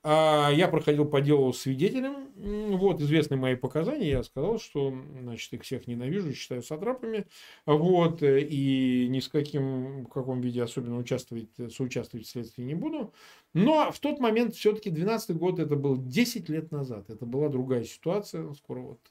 [0.01, 2.29] А, я проходил по делу свидетелем.
[2.77, 4.09] Вот, известны мои показания.
[4.09, 7.27] Я сказал, что, значит, их всех ненавижу, считаю сатрапами.
[7.65, 13.13] Вот, и ни с каким, в каком виде особенно участвовать, соучаствовать в следствии не буду.
[13.53, 17.09] Но в тот момент, все-таки 12 год, это был 10 лет назад.
[17.09, 18.53] Это была другая ситуация.
[18.53, 19.01] Скоро вот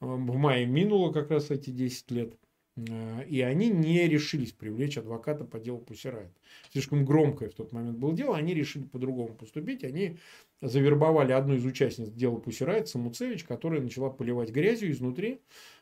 [0.00, 2.34] э, в мае минуло как раз эти 10 лет.
[2.76, 6.32] Э, и они не решились привлечь адвоката по делу Пусирайт.
[6.70, 9.84] Слишком громкое в тот момент было дело, они решили по-другому поступить.
[9.84, 10.18] Они
[10.60, 15.40] завербовали одну из участниц дела Пусирайт, Самуцевич, которая начала поливать грязью изнутри,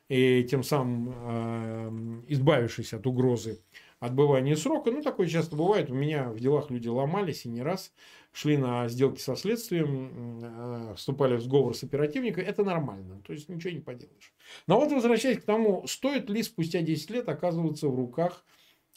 [0.08, 3.60] и тем самым э, избавившись от угрозы
[4.00, 4.90] отбывания срока.
[4.90, 5.90] Ну, такое часто бывает.
[5.90, 7.92] У меня в делах люди ломались и не раз
[8.32, 12.44] шли на сделки со следствием, э, вступали в сговор с оперативником.
[12.44, 13.20] Это нормально.
[13.26, 14.32] То есть ничего не поделаешь.
[14.66, 18.44] Но вот возвращаясь к тому, стоит ли спустя 10 лет оказываться в руках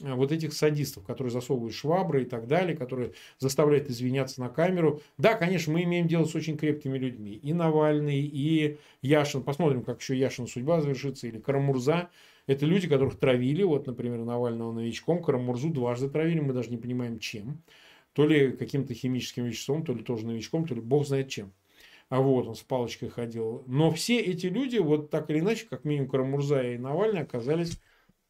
[0.01, 5.01] Э, вот этих садистов, которые засовывают швабры и так далее, которые заставляют извиняться на камеру.
[5.17, 7.33] Да, конечно, мы имеем дело с очень крепкими людьми.
[7.33, 9.43] И Навальный, и Яшин.
[9.43, 11.27] Посмотрим, как еще Яшин судьба завершится.
[11.27, 12.09] Или Карамурза.
[12.47, 13.63] Это люди, которых травили.
[13.63, 15.21] Вот, например, Навального новичком.
[15.21, 16.39] Карамурзу дважды травили.
[16.39, 17.61] Мы даже не понимаем, чем.
[18.13, 21.51] То ли каким-то химическим веществом, то ли тоже новичком, то ли бог знает чем.
[22.09, 23.63] А вот он с палочкой ходил.
[23.65, 27.79] Но все эти люди, вот так или иначе, как минимум Карамурза и Навальный, оказались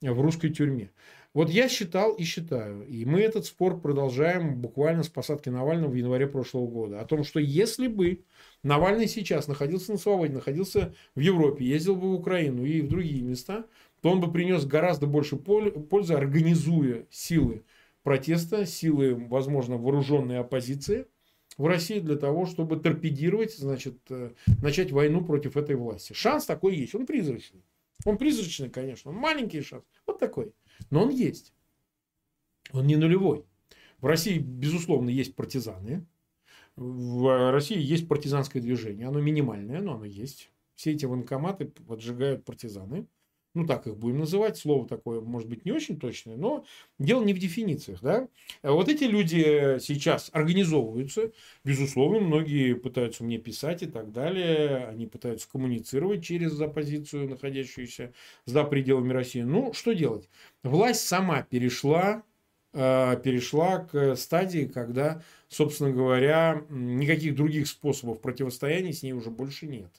[0.02, 0.92] в русской тюрьме.
[1.34, 5.96] Вот я считал и считаю, и мы этот спор продолжаем буквально с посадки Навального в
[5.96, 8.24] январе прошлого года, о том, что если бы
[8.62, 13.24] Навальный сейчас находился на свободе, находился в Европе, ездил бы в Украину и в другие
[13.24, 13.66] места,
[14.02, 17.64] то он бы принес гораздо больше пользы, организуя силы
[18.04, 21.08] протеста, силы, возможно, вооруженной оппозиции
[21.58, 24.32] в России для того, чтобы торпедировать, значит, э,
[24.62, 26.14] начать войну против этой власти.
[26.14, 27.64] Шанс такой есть, он призрачный.
[28.06, 30.54] Он призрачный, конечно, он маленький шанс, вот такой.
[30.90, 31.54] Но он есть.
[32.72, 33.46] Он не нулевой.
[34.00, 36.06] В России, безусловно, есть партизаны.
[36.76, 39.08] В России есть партизанское движение.
[39.08, 40.52] Оно минимальное, но оно есть.
[40.76, 43.08] Все эти военкоматы поджигают партизаны
[43.54, 46.66] ну так их будем называть, слово такое может быть не очень точное, но
[47.00, 48.02] дело не в дефинициях.
[48.02, 48.28] Да?
[48.64, 51.32] Вот эти люди сейчас организовываются,
[51.64, 58.14] безусловно, многие пытаются мне писать и так далее, они пытаются коммуницировать через оппозицию, находящуюся
[58.46, 59.42] за пределами России.
[59.42, 60.30] Ну, что делать?
[60.64, 62.24] Власть сама перешла
[62.74, 69.68] э, перешла к стадии, когда, собственно говоря, никаких других способов противостояния с ней уже больше
[69.68, 69.92] нет.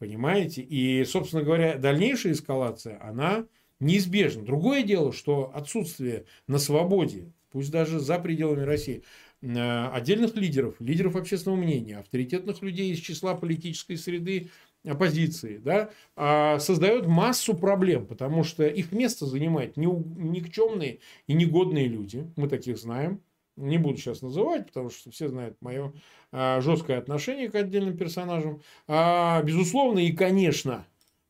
[0.00, 0.62] Понимаете?
[0.62, 3.44] И, собственно говоря, дальнейшая эскалация, она
[3.80, 4.42] неизбежна.
[4.42, 9.02] Другое дело, что отсутствие на свободе, пусть даже за пределами России,
[9.42, 14.48] э, отдельных лидеров, лидеров общественного мнения, авторитетных людей из числа политической среды
[14.86, 22.26] оппозиции, да, а, создает массу проблем, потому что их место занимают никчемные и негодные люди,
[22.36, 23.20] мы таких знаем,
[23.56, 25.92] не буду сейчас называть, потому что все знают мое
[26.32, 28.62] а, жесткое отношение к отдельным персонажам.
[28.88, 30.86] А, безусловно, и, конечно,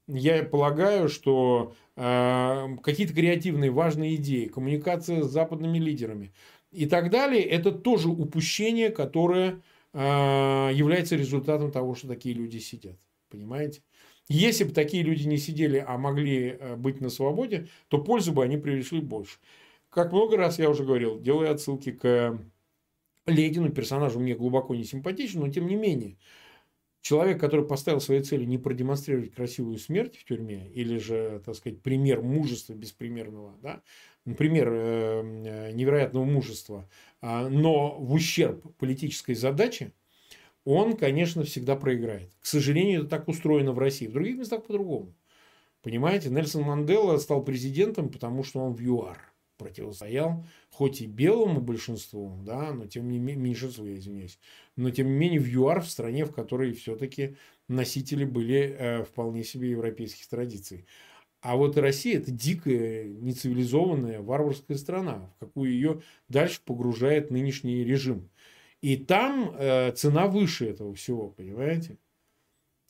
[0.07, 6.33] я полагаю, что а, какие-то креативные важные идеи, коммуникация с западными лидерами
[6.71, 9.61] и так далее, это тоже упущение, которое
[9.93, 12.97] является результатом того, что такие люди сидят.
[13.29, 13.83] Понимаете?
[14.29, 18.57] Если бы такие люди не сидели, а могли быть на свободе, то пользу бы они
[18.57, 19.41] принесли больше
[19.91, 22.38] как много раз я уже говорил, делаю отсылки к
[23.26, 26.16] Ледину, персонажу мне глубоко не симпатичен, но тем не менее,
[27.01, 31.82] человек, который поставил своей целью не продемонстрировать красивую смерть в тюрьме, или же, так сказать,
[31.82, 33.82] пример мужества беспримерного, да,
[34.36, 36.88] пример э, невероятного мужества,
[37.20, 39.93] а, но в ущерб политической задаче,
[40.64, 42.30] он, конечно, всегда проиграет.
[42.41, 44.07] К сожалению, это так устроено в России.
[44.07, 45.14] В других местах по-другому.
[45.82, 49.30] Понимаете, Нельсон Мандела стал президентом, потому что он в ЮАР
[49.61, 54.38] противостоял, хоть и белому большинству, да, но тем не менее, меньшинству, я извиняюсь,
[54.76, 57.36] но тем не менее в ЮАР, в стране, в которой все-таки
[57.68, 60.86] носители были э, вполне себе европейских традиций.
[61.42, 68.30] А вот Россия это дикая, нецивилизованная, варварская страна, в какую ее дальше погружает нынешний режим.
[68.80, 71.98] И там э, цена выше этого всего, понимаете?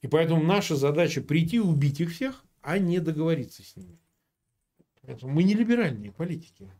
[0.03, 3.99] И поэтому наша задача прийти убить их всех, а не договориться с ними.
[5.23, 6.71] Мы не либеральные политики.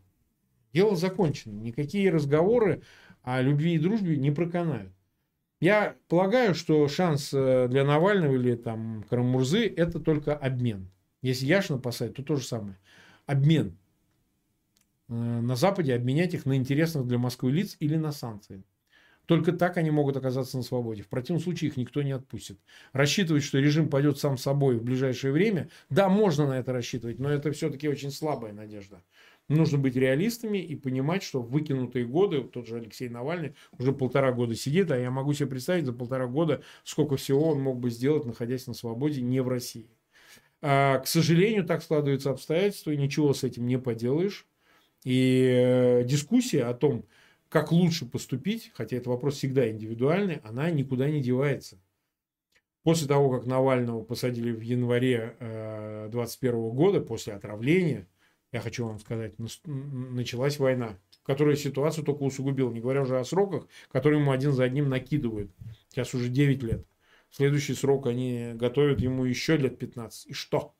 [0.73, 1.53] Дело закончено.
[1.53, 2.83] Никакие разговоры
[3.23, 4.93] о любви и дружбе не проканают.
[5.59, 10.89] Я полагаю, что шанс э, для Навального или там Карамурзы– это только обмен.
[11.21, 12.79] Если Яшина посадят, то то же самое.
[13.27, 13.77] Обмен.
[15.07, 18.63] Э, на Западе обменять их на интересных для Москвы лиц или на санкции.
[19.31, 21.03] Только так они могут оказаться на свободе.
[21.03, 22.59] В противном случае их никто не отпустит.
[22.91, 27.29] Рассчитывать, что режим пойдет сам собой в ближайшее время, да, можно на это рассчитывать, но
[27.29, 29.01] это все-таки очень слабая надежда.
[29.47, 34.53] Нужно быть реалистами и понимать, что выкинутые годы, тот же Алексей Навальный уже полтора года
[34.53, 38.25] сидит, а я могу себе представить за полтора года, сколько всего он мог бы сделать,
[38.25, 39.87] находясь на свободе не в России.
[40.61, 44.45] А, к сожалению, так складываются обстоятельства, и ничего с этим не поделаешь.
[45.05, 47.05] И э, дискуссия о том,
[47.51, 51.77] как лучше поступить, хотя это вопрос всегда индивидуальный, она никуда не девается.
[52.83, 55.35] После того, как Навального посадили в январе
[56.09, 58.07] 2021 э, года, после отравления,
[58.53, 59.33] я хочу вам сказать,
[59.65, 64.63] началась война, которая ситуацию только усугубила, не говоря уже о сроках, которые ему один за
[64.63, 65.51] одним накидывают.
[65.89, 66.85] Сейчас уже 9 лет.
[67.29, 70.27] Следующий срок они готовят ему еще лет 15.
[70.27, 70.73] И что?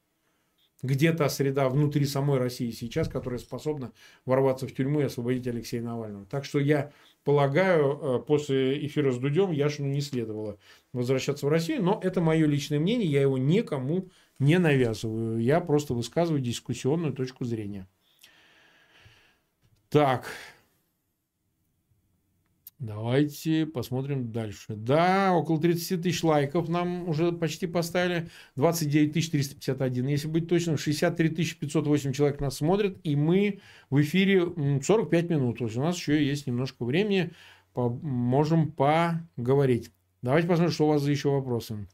[0.82, 3.92] Где та среда внутри самой России сейчас, которая способна
[4.26, 6.26] ворваться в тюрьму и освободить Алексея Навального.
[6.26, 6.92] Так что я
[7.24, 10.58] полагаю, э, после эфира с Дудем Яшину не следовало
[10.94, 14.10] возвращаться в Россию, но это мое личное мнение, я его никому
[14.40, 17.88] не навязываю, я просто высказываю дискуссионную точку зрения.
[19.90, 20.32] Так,
[22.82, 24.66] Давайте посмотрим дальше.
[24.70, 28.28] Да, около 30 тысяч лайков нам уже почти поставили.
[28.56, 30.80] 29 351, если быть точным.
[30.80, 32.98] 63 508 человек нас смотрят.
[33.04, 33.60] И мы
[33.92, 35.60] в эфире 45 минут.
[35.60, 37.30] То есть у нас еще есть немножко времени.
[37.76, 39.92] Можем поговорить.
[40.24, 41.88] Давайте посмотрим, что у вас за еще вопросы.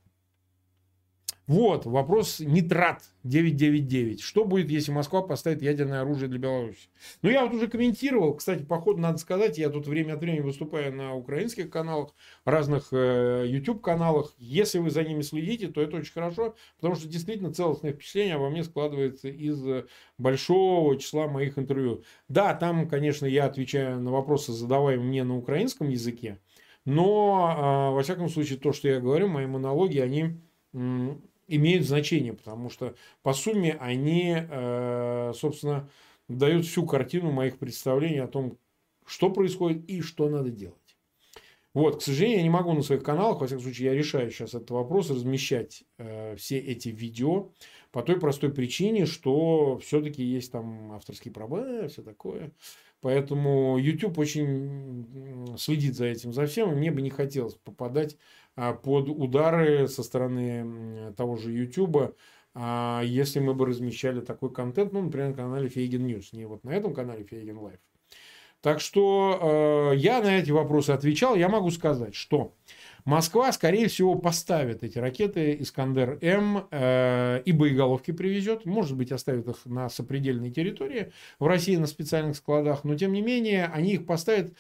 [1.48, 4.20] Вот, вопрос нитрат 999.
[4.20, 6.90] Что будет, если Москва поставит ядерное оружие для Беларуси?
[7.22, 8.34] Ну, я вот уже комментировал.
[8.34, 13.46] Кстати, походу, надо сказать, я тут время от времени выступаю на украинских каналах, разных э,
[13.48, 14.34] YouTube-каналах.
[14.38, 18.50] Если вы за ними следите, то это очень хорошо, потому что действительно целостное впечатление обо
[18.50, 19.64] мне складывается из
[20.18, 22.04] большого числа моих интервью.
[22.28, 26.42] Да, там, конечно, я отвечаю на вопросы, задаваемые мне на украинском языке,
[26.84, 30.42] но, э, во всяком случае, то, что я говорю, мои монологи, они
[31.48, 35.90] имеют значение, потому что по сумме они, э, собственно,
[36.28, 38.58] дают всю картину моих представлений о том,
[39.06, 40.78] что происходит и что надо делать.
[41.74, 44.56] Вот, к сожалению, я не могу на своих каналах, во всяком случае, я решаю сейчас
[44.56, 47.52] этот вопрос, размещать э, все эти видео
[47.92, 52.52] по той простой причине, что все-таки есть там авторские права, все такое.
[53.02, 58.18] Поэтому YouTube очень следит за этим, за всем, мне бы не хотелось попадать
[58.84, 62.16] под удары со стороны того же YouTube,
[62.60, 66.64] а, если мы бы размещали такой контент, ну, например, на канале Фейгин News, не вот
[66.64, 67.80] на этом канале Фейгин Live.
[68.62, 71.36] Так что э, я на эти вопросы отвечал.
[71.36, 72.56] Я могу сказать, что
[73.08, 78.66] Москва, скорее всего, поставит эти ракеты Искандер-М э, и боеголовки привезет.
[78.66, 82.84] Может быть, оставит их на сопредельной территории в России на специальных складах.
[82.84, 84.52] Но, тем не менее, они их поставят,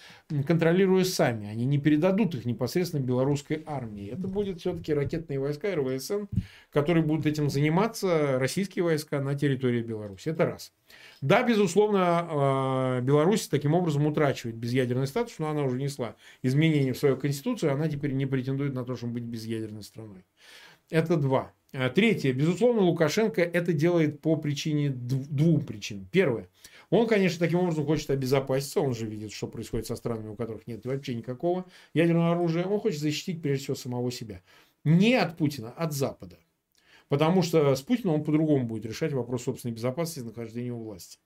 [0.47, 1.49] контролируя сами.
[1.49, 4.13] Они не передадут их непосредственно белорусской армии.
[4.13, 6.27] Это будет все-таки ракетные войска РВСН,
[6.71, 10.29] которые будут этим заниматься, российские войска на территории Беларуси.
[10.29, 10.71] Это раз.
[11.21, 11.99] Да, безусловно,
[12.29, 17.73] а, Беларусь таким образом утрачивает безъядерный статус, но она уже несла изменения в свою конституцию,
[17.73, 20.25] она теперь не претендует на то, чтобы быть безъядерной страной.
[20.89, 21.53] Это два.
[21.73, 22.33] А, третье.
[22.33, 26.07] Безусловно, Лукашенко это делает по причине двум причин.
[26.11, 26.49] Первое.
[26.89, 28.79] Он, конечно, таким образом хочет обезопаситься.
[28.79, 32.63] Он же видит, что происходит со странами, у которых нет вообще никакого ядерного оружия.
[32.65, 34.41] Он хочет защитить, прежде всего, самого себя.
[34.85, 36.37] Не от Путина, а от Запада.
[37.09, 41.19] Потому что с Путиным он по-другому будет решать вопрос собственной безопасности и нахождения у власти.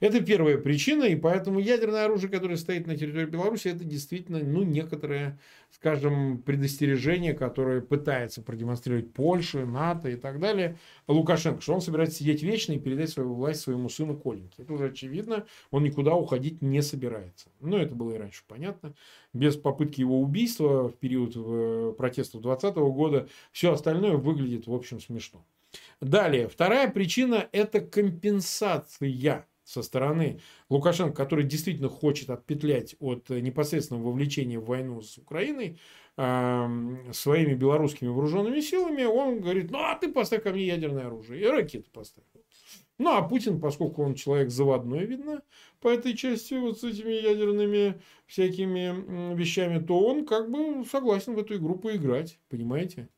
[0.00, 4.62] Это первая причина, и поэтому ядерное оружие, которое стоит на территории Беларуси, это действительно ну,
[4.62, 5.38] некоторое,
[5.70, 12.42] скажем, предостережение, которое пытается продемонстрировать Польша, НАТО и так далее Лукашенко, что он собирается сидеть
[12.42, 14.62] вечно и передать свою власть своему сыну Коленьке.
[14.62, 17.50] Это уже очевидно, он никуда уходить не собирается.
[17.60, 18.94] Но это было и раньше понятно.
[19.34, 24.98] Без попытки его убийства в период э, протестов 2020 года все остальное выглядит, в общем,
[24.98, 25.44] смешно.
[26.00, 29.08] Далее, вторая причина– это компенсация
[29.70, 35.78] со стороны Лукашенко, который действительно хочет отпетлять от непосредственного вовлечения в войну с Украиной
[36.16, 41.42] э, своими белорусскими вооруженными силами, он говорит, ну а ты поставь ко мне ядерное оружие
[41.42, 42.24] и ракеты поставь.
[42.98, 45.40] Ну, а Путин, поскольку он человек заводной, видно,
[45.80, 51.38] по этой части вот с этими ядерными всякими вещами, то он как бы согласен в
[51.38, 53.08] эту игру поиграть, понимаете?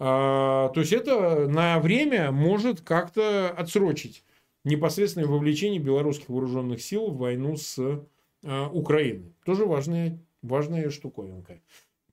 [0.00, 4.24] А, то есть это на время может как-то отсрочить
[4.64, 9.34] непосредственное вовлечение белорусских вооруженных сил в войну с э, Украиной.
[9.44, 11.60] Тоже важная, важная штуковинка.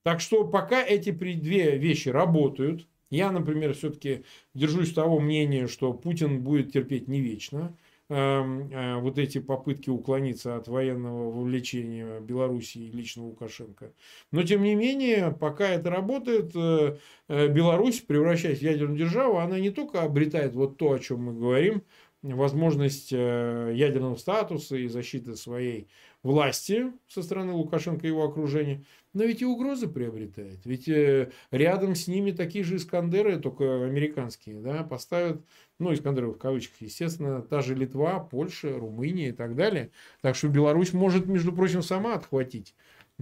[0.03, 4.23] Так что пока эти две вещи работают, я, например, все-таки
[4.53, 7.75] держусь того мнения, что Путин будет терпеть не вечно.
[8.11, 13.93] Эм, э, вот эти попытки уклониться от военного вовлечения Белоруссии и лично Лукашенко.
[14.31, 16.97] Но, тем не менее, пока это работает, э,
[17.27, 21.83] Беларусь, превращаясь в ядерную державу, она не только обретает вот то, о чем мы говорим,
[22.21, 25.87] возможность э, ядерного статуса и защиты своей
[26.21, 30.65] власти со стороны Лукашенко и его окружения, но ведь и угрозы приобретает.
[30.65, 35.41] Ведь э, рядом с ними такие же Искандеры, только американские, да, поставят,
[35.79, 39.91] ну, Искандеры в кавычках, естественно, та же Литва, Польша, Румыния и так далее.
[40.21, 42.75] Так что Беларусь может, между прочим, сама отхватить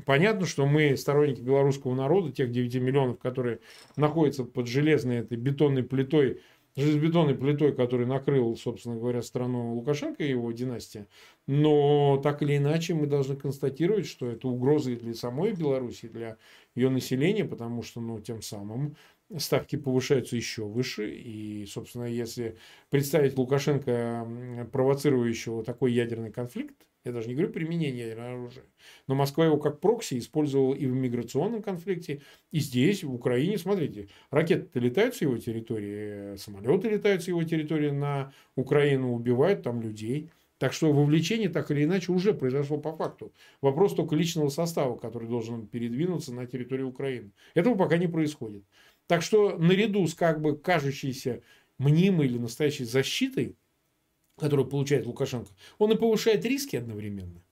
[0.06, 3.60] Понятно, что мы сторонники белорусского народа, тех 9 миллионов, которые
[3.96, 6.42] находятся под железной этой бетонной плитой
[6.78, 11.08] железобетонной плитой, который накрыл, собственно говоря, страну Лукашенко и его династия.
[11.48, 16.10] Но так или иначе мы должны констатировать, что это угроза и для самой Беларуси, и
[16.10, 16.38] для
[16.76, 18.96] ее населения, потому что ну, тем самым
[19.38, 21.12] ставки повышаются еще выше.
[21.12, 22.58] И, собственно, если
[22.90, 28.66] представить Лукашенко провоцирующего такой ядерный конфликт, я даже не говорю применение ядерного оружия,
[29.08, 33.58] но Москва его как прокси использовала и в миграционном конфликте, и здесь, в Украине.
[33.58, 39.82] Смотрите, ракеты летают с его территории, самолеты летают с его территории на Украину, убивают там
[39.82, 40.30] людей.
[40.58, 43.32] Так что вовлечение так или иначе уже произошло по факту.
[43.62, 47.32] Вопрос только личного состава, который должен передвинуться на территорию Украины.
[47.54, 48.64] Этого пока не происходит.
[49.06, 51.42] Так что наряду с как бы кажущейся
[51.78, 53.56] мнимой или настоящей защитой,
[54.38, 57.44] которую получает Лукашенко, он и повышает риски одновременно.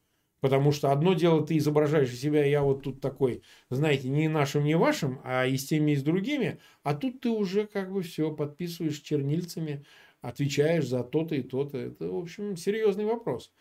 [0.41, 4.77] Потому что одно дело, ты изображаешь себя, я вот тут такой, знаете, не нашим, не
[4.77, 6.59] вашим, а и с теми, и с другими.
[6.83, 9.85] А тут ты уже как бы все подписываешь чернильцами,
[10.21, 11.77] отвечаешь за то-то и то-то.
[11.77, 13.51] Это, в общем, серьезный вопрос.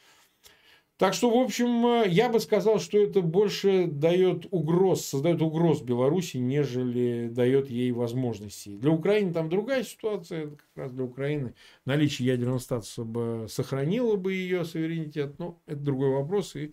[0.96, 5.82] Так что, в общем, э, я бы сказал, что это больше дает угроз, создает угроз
[5.82, 8.76] Беларуси, нежели дает ей возможностей.
[8.76, 14.14] Для Украины там другая ситуация, это как раз для Украины наличие ядерного статуса бы сохранило
[14.14, 16.72] бы ее суверенитет, но это другой вопрос, и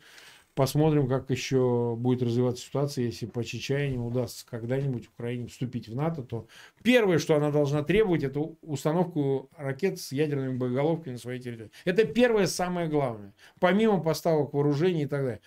[0.54, 6.24] Посмотрим, как еще будет развиваться ситуация, если по чечаянию удастся когда-нибудь Украине вступить в НАТО,
[6.24, 6.48] то
[6.84, 11.72] первое, что она должна требовать, это установку ракет с ядерными боеголовками на своей территории.
[11.86, 13.34] Это первое, самое главное.
[13.62, 15.42] Помимо поставок вооружений и так далее.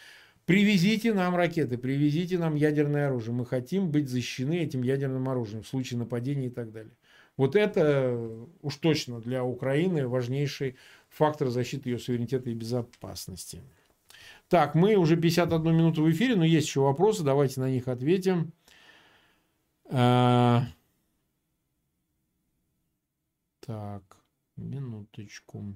[0.47, 3.35] Привезите нам ракеты, привезите нам ядерное оружие.
[3.35, 6.93] Мы хотим быть защищены этим ядерным оружием в случае нападения и так далее.
[7.37, 10.77] Вот это уж точно для Украины важнейший
[11.09, 13.61] фактор защиты ее суверенитета и безопасности.
[14.49, 18.53] Так, мы уже 51 минуту в эфире, но есть еще вопросы, давайте на них ответим.
[19.91, 20.65] А...
[23.61, 24.19] Так,
[24.57, 25.75] минуточку.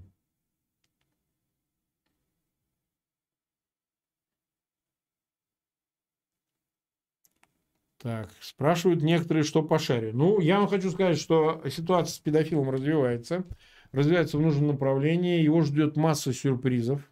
[7.99, 10.13] Так, спрашивают некоторые, что по шаре.
[10.13, 13.45] Ну, я вам хочу сказать, что ситуация с педофилом развивается.
[13.91, 15.43] Развивается в нужном направлении.
[15.43, 17.03] Его ждет масса сюрпризов.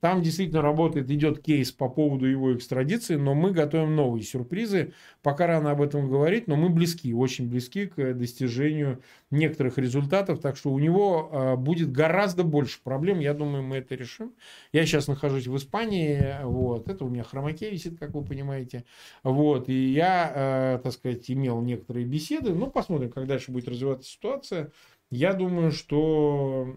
[0.00, 4.92] Там действительно работает, идет кейс по поводу его экстрадиции, но мы готовим новые сюрпризы.
[5.22, 10.40] Пока рано об этом говорить, но мы близки, очень близки к достижению некоторых результатов.
[10.40, 13.20] Так что у него а, будет гораздо больше проблем.
[13.20, 14.34] Я думаю, мы это решим.
[14.70, 16.42] Я сейчас нахожусь в Испании.
[16.44, 16.88] Вот.
[16.88, 18.84] Это у меня хромаке висит, как вы понимаете.
[19.22, 19.70] Вот.
[19.70, 22.52] И я, а, так сказать, имел некоторые беседы.
[22.52, 24.72] Ну, посмотрим, как дальше будет развиваться ситуация.
[25.10, 26.76] Я думаю, что,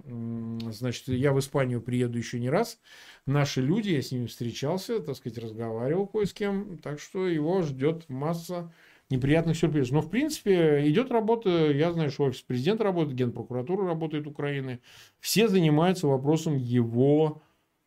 [0.70, 2.80] значит, я в Испанию приеду еще не раз.
[3.26, 6.78] Наши люди, я с ними встречался, так сказать, разговаривал кое с кем.
[6.78, 8.72] Так что его ждет масса
[9.10, 9.94] неприятных сюрпризов.
[9.94, 11.72] Но, в принципе, идет работа.
[11.72, 14.80] Я знаю, что офис президента работает, генпрокуратура работает Украины.
[15.20, 17.42] Все занимаются вопросом его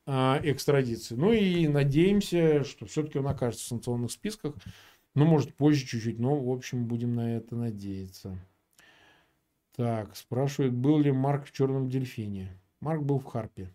[0.06, 1.14] а, экстрадиции.
[1.14, 4.56] Ну и надеемся, что все-таки он окажется в санкционных списках.
[5.14, 8.38] Ну, может, позже чуть-чуть, но, в общем, будем на это надеяться.
[9.72, 12.60] Так, спрашивает, был ли Марк в черном дельфине.
[12.80, 13.72] Марк был в Харпе.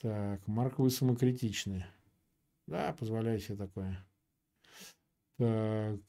[0.00, 1.84] Так, Марк, вы самокритичны.
[2.66, 4.06] Да, позволяю себе такое.
[5.36, 6.00] Так.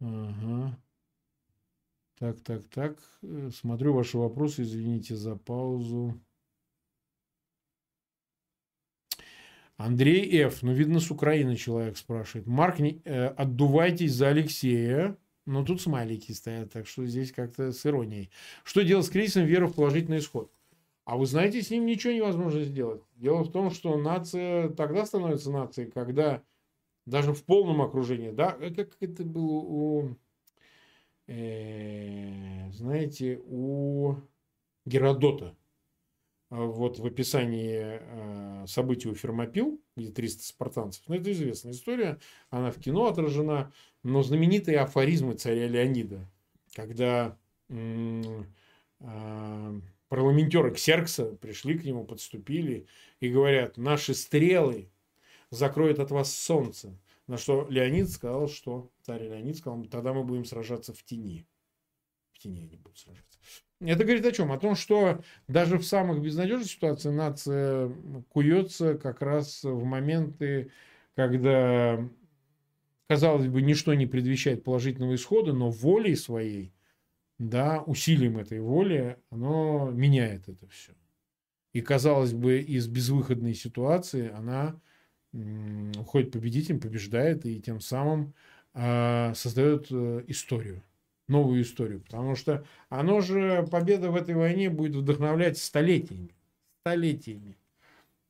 [0.00, 0.78] Ага.
[2.18, 2.98] Так, так, так.
[3.52, 6.20] Смотрю ваши вопросы, извините за паузу.
[9.78, 10.62] Андрей Ф.
[10.62, 12.46] Ну, видно, с Украины человек спрашивает.
[12.46, 15.16] Марк, не, э, отдувайтесь за Алексея.
[15.50, 18.30] Но тут смайлики стоят, так что здесь как-то с иронией.
[18.62, 20.52] Что делать с кризисом веры в положительный исход?
[21.04, 23.02] А вы знаете, с ним ничего невозможно сделать.
[23.16, 26.44] Дело в том, что нация тогда становится нацией, когда
[27.04, 30.16] даже в полном окружении, да, э, как это было у,
[31.26, 34.14] э, знаете, у
[34.84, 35.56] Геродота.
[36.50, 42.20] А вот в описании э, событий у Фермопил, где 300 спартанцев, ну, это известная история,
[42.50, 43.72] она в кино отражена,
[44.02, 46.26] но знаменитые афоризмы царя Леонида,
[46.74, 47.36] когда
[47.68, 48.44] э,
[50.08, 52.86] парламентеры Ксеркса пришли к нему, подступили
[53.20, 54.90] и говорят, наши стрелы
[55.50, 56.98] закроют от вас солнце.
[57.26, 61.46] На что Леонид сказал, что царь Леонид сказал, тогда мы будем сражаться в тени.
[62.32, 63.38] В тени они будут сражаться.
[63.80, 64.52] Это говорит о чем?
[64.52, 67.90] О том, что даже в самых безнадежных ситуациях нация
[68.28, 70.70] куется как раз в моменты,
[71.14, 72.06] когда,
[73.10, 76.72] казалось бы, ничто не предвещает положительного исхода, но волей своей,
[77.40, 80.92] да, усилием этой воли, оно меняет это все.
[81.72, 84.80] И, казалось бы, из безвыходной ситуации она
[85.32, 88.32] уходит победителем, побеждает и тем самым
[88.74, 90.80] э, создает историю
[91.26, 92.02] новую историю.
[92.02, 96.30] Потому что оно же, победа в этой войне будет вдохновлять столетиями.
[96.82, 97.56] Столетиями.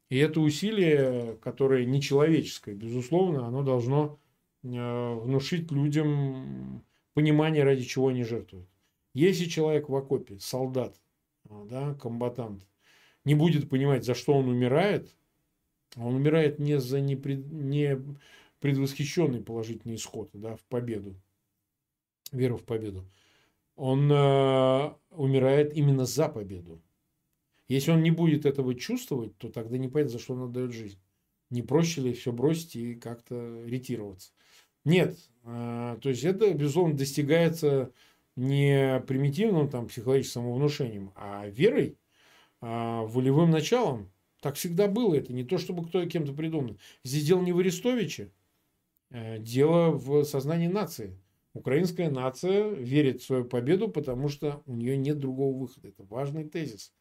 [0.08, 4.18] И это усилие, которое нечеловеческое, безусловно, оно должно
[4.62, 6.84] внушить людям
[7.14, 8.68] понимание, ради чего они жертвуют.
[9.14, 10.96] Если человек в окопе, солдат,
[11.44, 12.66] да, комбатант,
[13.24, 15.14] не будет понимать, за что он умирает,
[15.96, 18.00] а он умирает не за непред, не
[18.60, 21.14] предвосхищенный положительный исход, да, в победу,
[22.30, 23.04] веру в победу.
[23.74, 26.80] Он э, умирает именно за победу.
[27.66, 30.98] Если он не будет этого чувствовать, то тогда не понятно, за что он отдает жизнь.
[31.50, 34.32] Не проще ли все бросить и как-то ретироваться?
[34.84, 35.16] Нет.
[35.44, 37.92] Э, то есть это, безусловно, достигается
[38.36, 41.98] не примитивным там, психологическим внушением, а верой,
[42.62, 44.10] э, волевым началом.
[44.40, 45.14] Так всегда было.
[45.16, 46.78] Это не то, чтобы кто кем-то придумал.
[47.04, 48.32] Здесь дело не в Арестовиче,
[49.10, 51.18] э, дело в сознании нации.
[51.52, 55.88] Украинская нация верит в свою победу, потому что у нее нет другого выхода.
[55.88, 56.92] Это важный тезис.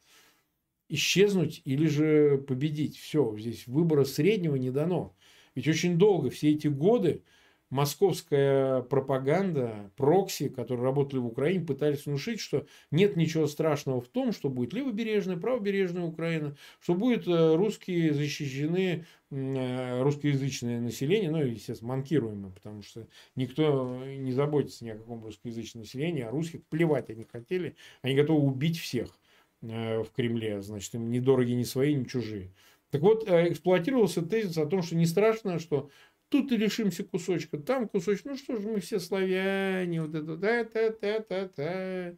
[0.90, 2.98] Исчезнуть или же победить.
[2.98, 5.14] Все, здесь выбора среднего не дано.
[5.54, 7.22] Ведь очень долго, все эти годы,
[7.70, 14.32] московская пропаганда, прокси, которые работали в Украине, пытались внушить, что нет ничего страшного в том,
[14.32, 21.90] что будет левобережная, правобережная Украина, что будет э, русские защищены, э, русскоязычное население, ну, естественно,
[21.90, 27.24] манкируемое, потому что никто не заботится ни о каком русскоязычном населении, а русских плевать они
[27.24, 29.16] хотели, они готовы убить всех
[29.62, 32.52] в Кремле, значит, им ни дороги, ни свои, ни чужие.
[32.90, 35.90] Так вот, эксплуатировался тезис о том, что не страшно, что
[36.30, 38.24] Тут и лишимся кусочка, там кусочек.
[38.24, 42.16] Ну что же, мы все славяне, вот это, та та та та та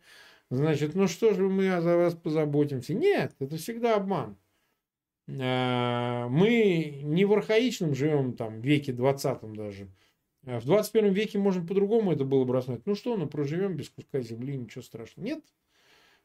[0.50, 2.92] Значит, ну что же мы за вас позаботимся?
[2.92, 4.36] Нет, это всегда обман.
[5.40, 9.88] А, мы не в архаичном живем там веке 20 даже.
[10.42, 12.84] В 21 веке можно по-другому это было бы рассмотреть.
[12.84, 15.24] Ну что, ну проживем без куска земли, ничего страшного.
[15.24, 15.42] Нет,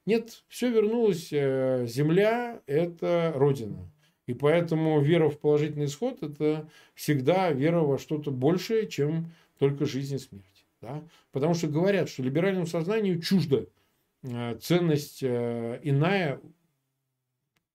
[0.07, 1.33] нет, все вернулось.
[1.33, 3.91] Э, земля– это Родина.
[4.25, 10.15] И поэтому вера в положительный исход– это всегда вера во что-то большее, чем только жизнь
[10.15, 10.65] и смерть.
[10.81, 11.03] Да?
[11.33, 13.65] Потому что говорят, что либеральному сознанию чужда
[14.23, 16.39] э, ценность э, иная,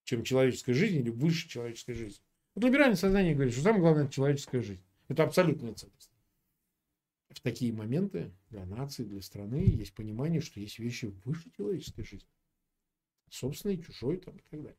[0.04, 2.24] чем человеческая жизнь или выше человеческой жизни.
[2.54, 4.82] Вот либеральное сознание говорит, что самое главное– это человеческая жизнь.
[5.08, 6.11] Это абсолютная ценность.
[7.34, 12.28] В такие моменты для нации, для страны есть понимание, что есть вещи выше человеческой жизни.
[13.30, 14.76] Собственной, чужой там, и так далее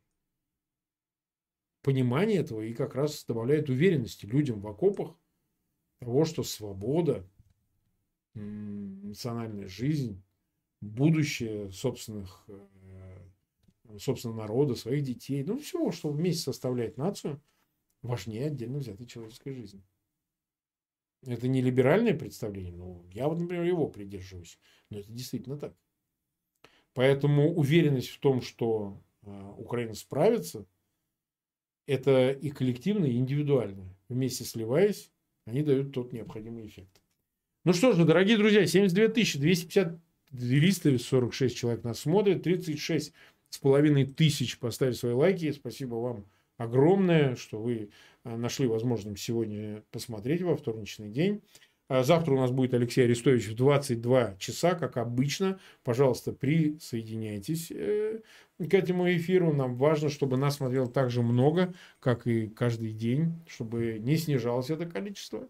[1.84, 5.16] понимание этого и как раз добавляет уверенности людям в окопах
[6.00, 7.30] того, что свобода,
[8.34, 10.24] национальная жизнь,
[10.82, 17.42] будущее собственных, э, собственного народа, своих детей, ну всего, что вместе составляет нацию,
[18.02, 19.84] важнее отдельно взятой человеческой жизни.
[21.26, 24.58] Это не либеральное представление, но я вот, например, его придерживаюсь.
[24.90, 25.74] Но это действительно так.
[26.94, 30.66] Поэтому уверенность в том, что э, Украина справится–
[31.86, 33.84] это и коллективно, и индивидуально.
[34.10, 35.12] Вместе сливаясь,
[35.46, 37.02] они дают тот необходимый эффект.
[37.66, 40.00] Ну что же, дорогие друзья, 72 250
[40.32, 43.14] 346 человек нас смотрят, 36
[43.50, 45.52] с половиной тысяч поставили свои лайки.
[45.52, 46.26] Спасибо вам
[46.58, 47.90] огромное, что вы
[48.24, 51.42] а, нашли возможным сегодня посмотреть во вторничный день.
[51.90, 55.60] А завтра у нас будет Алексей Арестович в 22 часа, как обычно.
[55.84, 58.22] Пожалуйста, присоединяйтесь э,
[58.58, 59.54] к этому эфиру.
[59.54, 64.70] Нам важно, чтобы нас смотрело так же много, как и каждый день, чтобы не снижалось
[64.70, 65.48] это количество.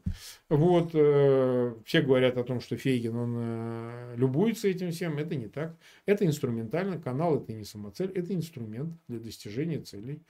[0.50, 0.90] Вот.
[0.94, 5.20] Э, все говорят о том, что Фейгин, он э, любуется этим всем.
[5.20, 5.78] Это не так.
[6.08, 7.00] Это инструментально.
[7.00, 10.24] Канал это не самоцель, это инструмент для достижения целей.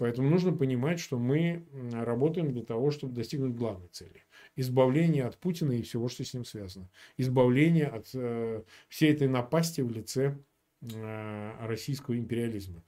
[0.00, 4.24] Поэтому нужно понимать, что мы работаем для того, чтобы достигнуть главной цели.
[4.56, 6.88] Избавление от Путина и всего, что с ним связано.
[7.16, 10.36] Избавление от э, всей этой напасти в лице
[10.82, 12.82] Э, российского империализма.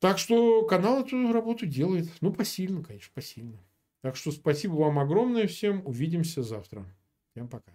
[0.00, 2.08] Так что канал эту работу делает.
[2.20, 3.58] Ну, посильно, конечно, посильно.
[4.02, 5.86] Так что спасибо вам огромное всем.
[5.86, 6.84] Увидимся завтра.
[7.30, 7.73] Всем пока.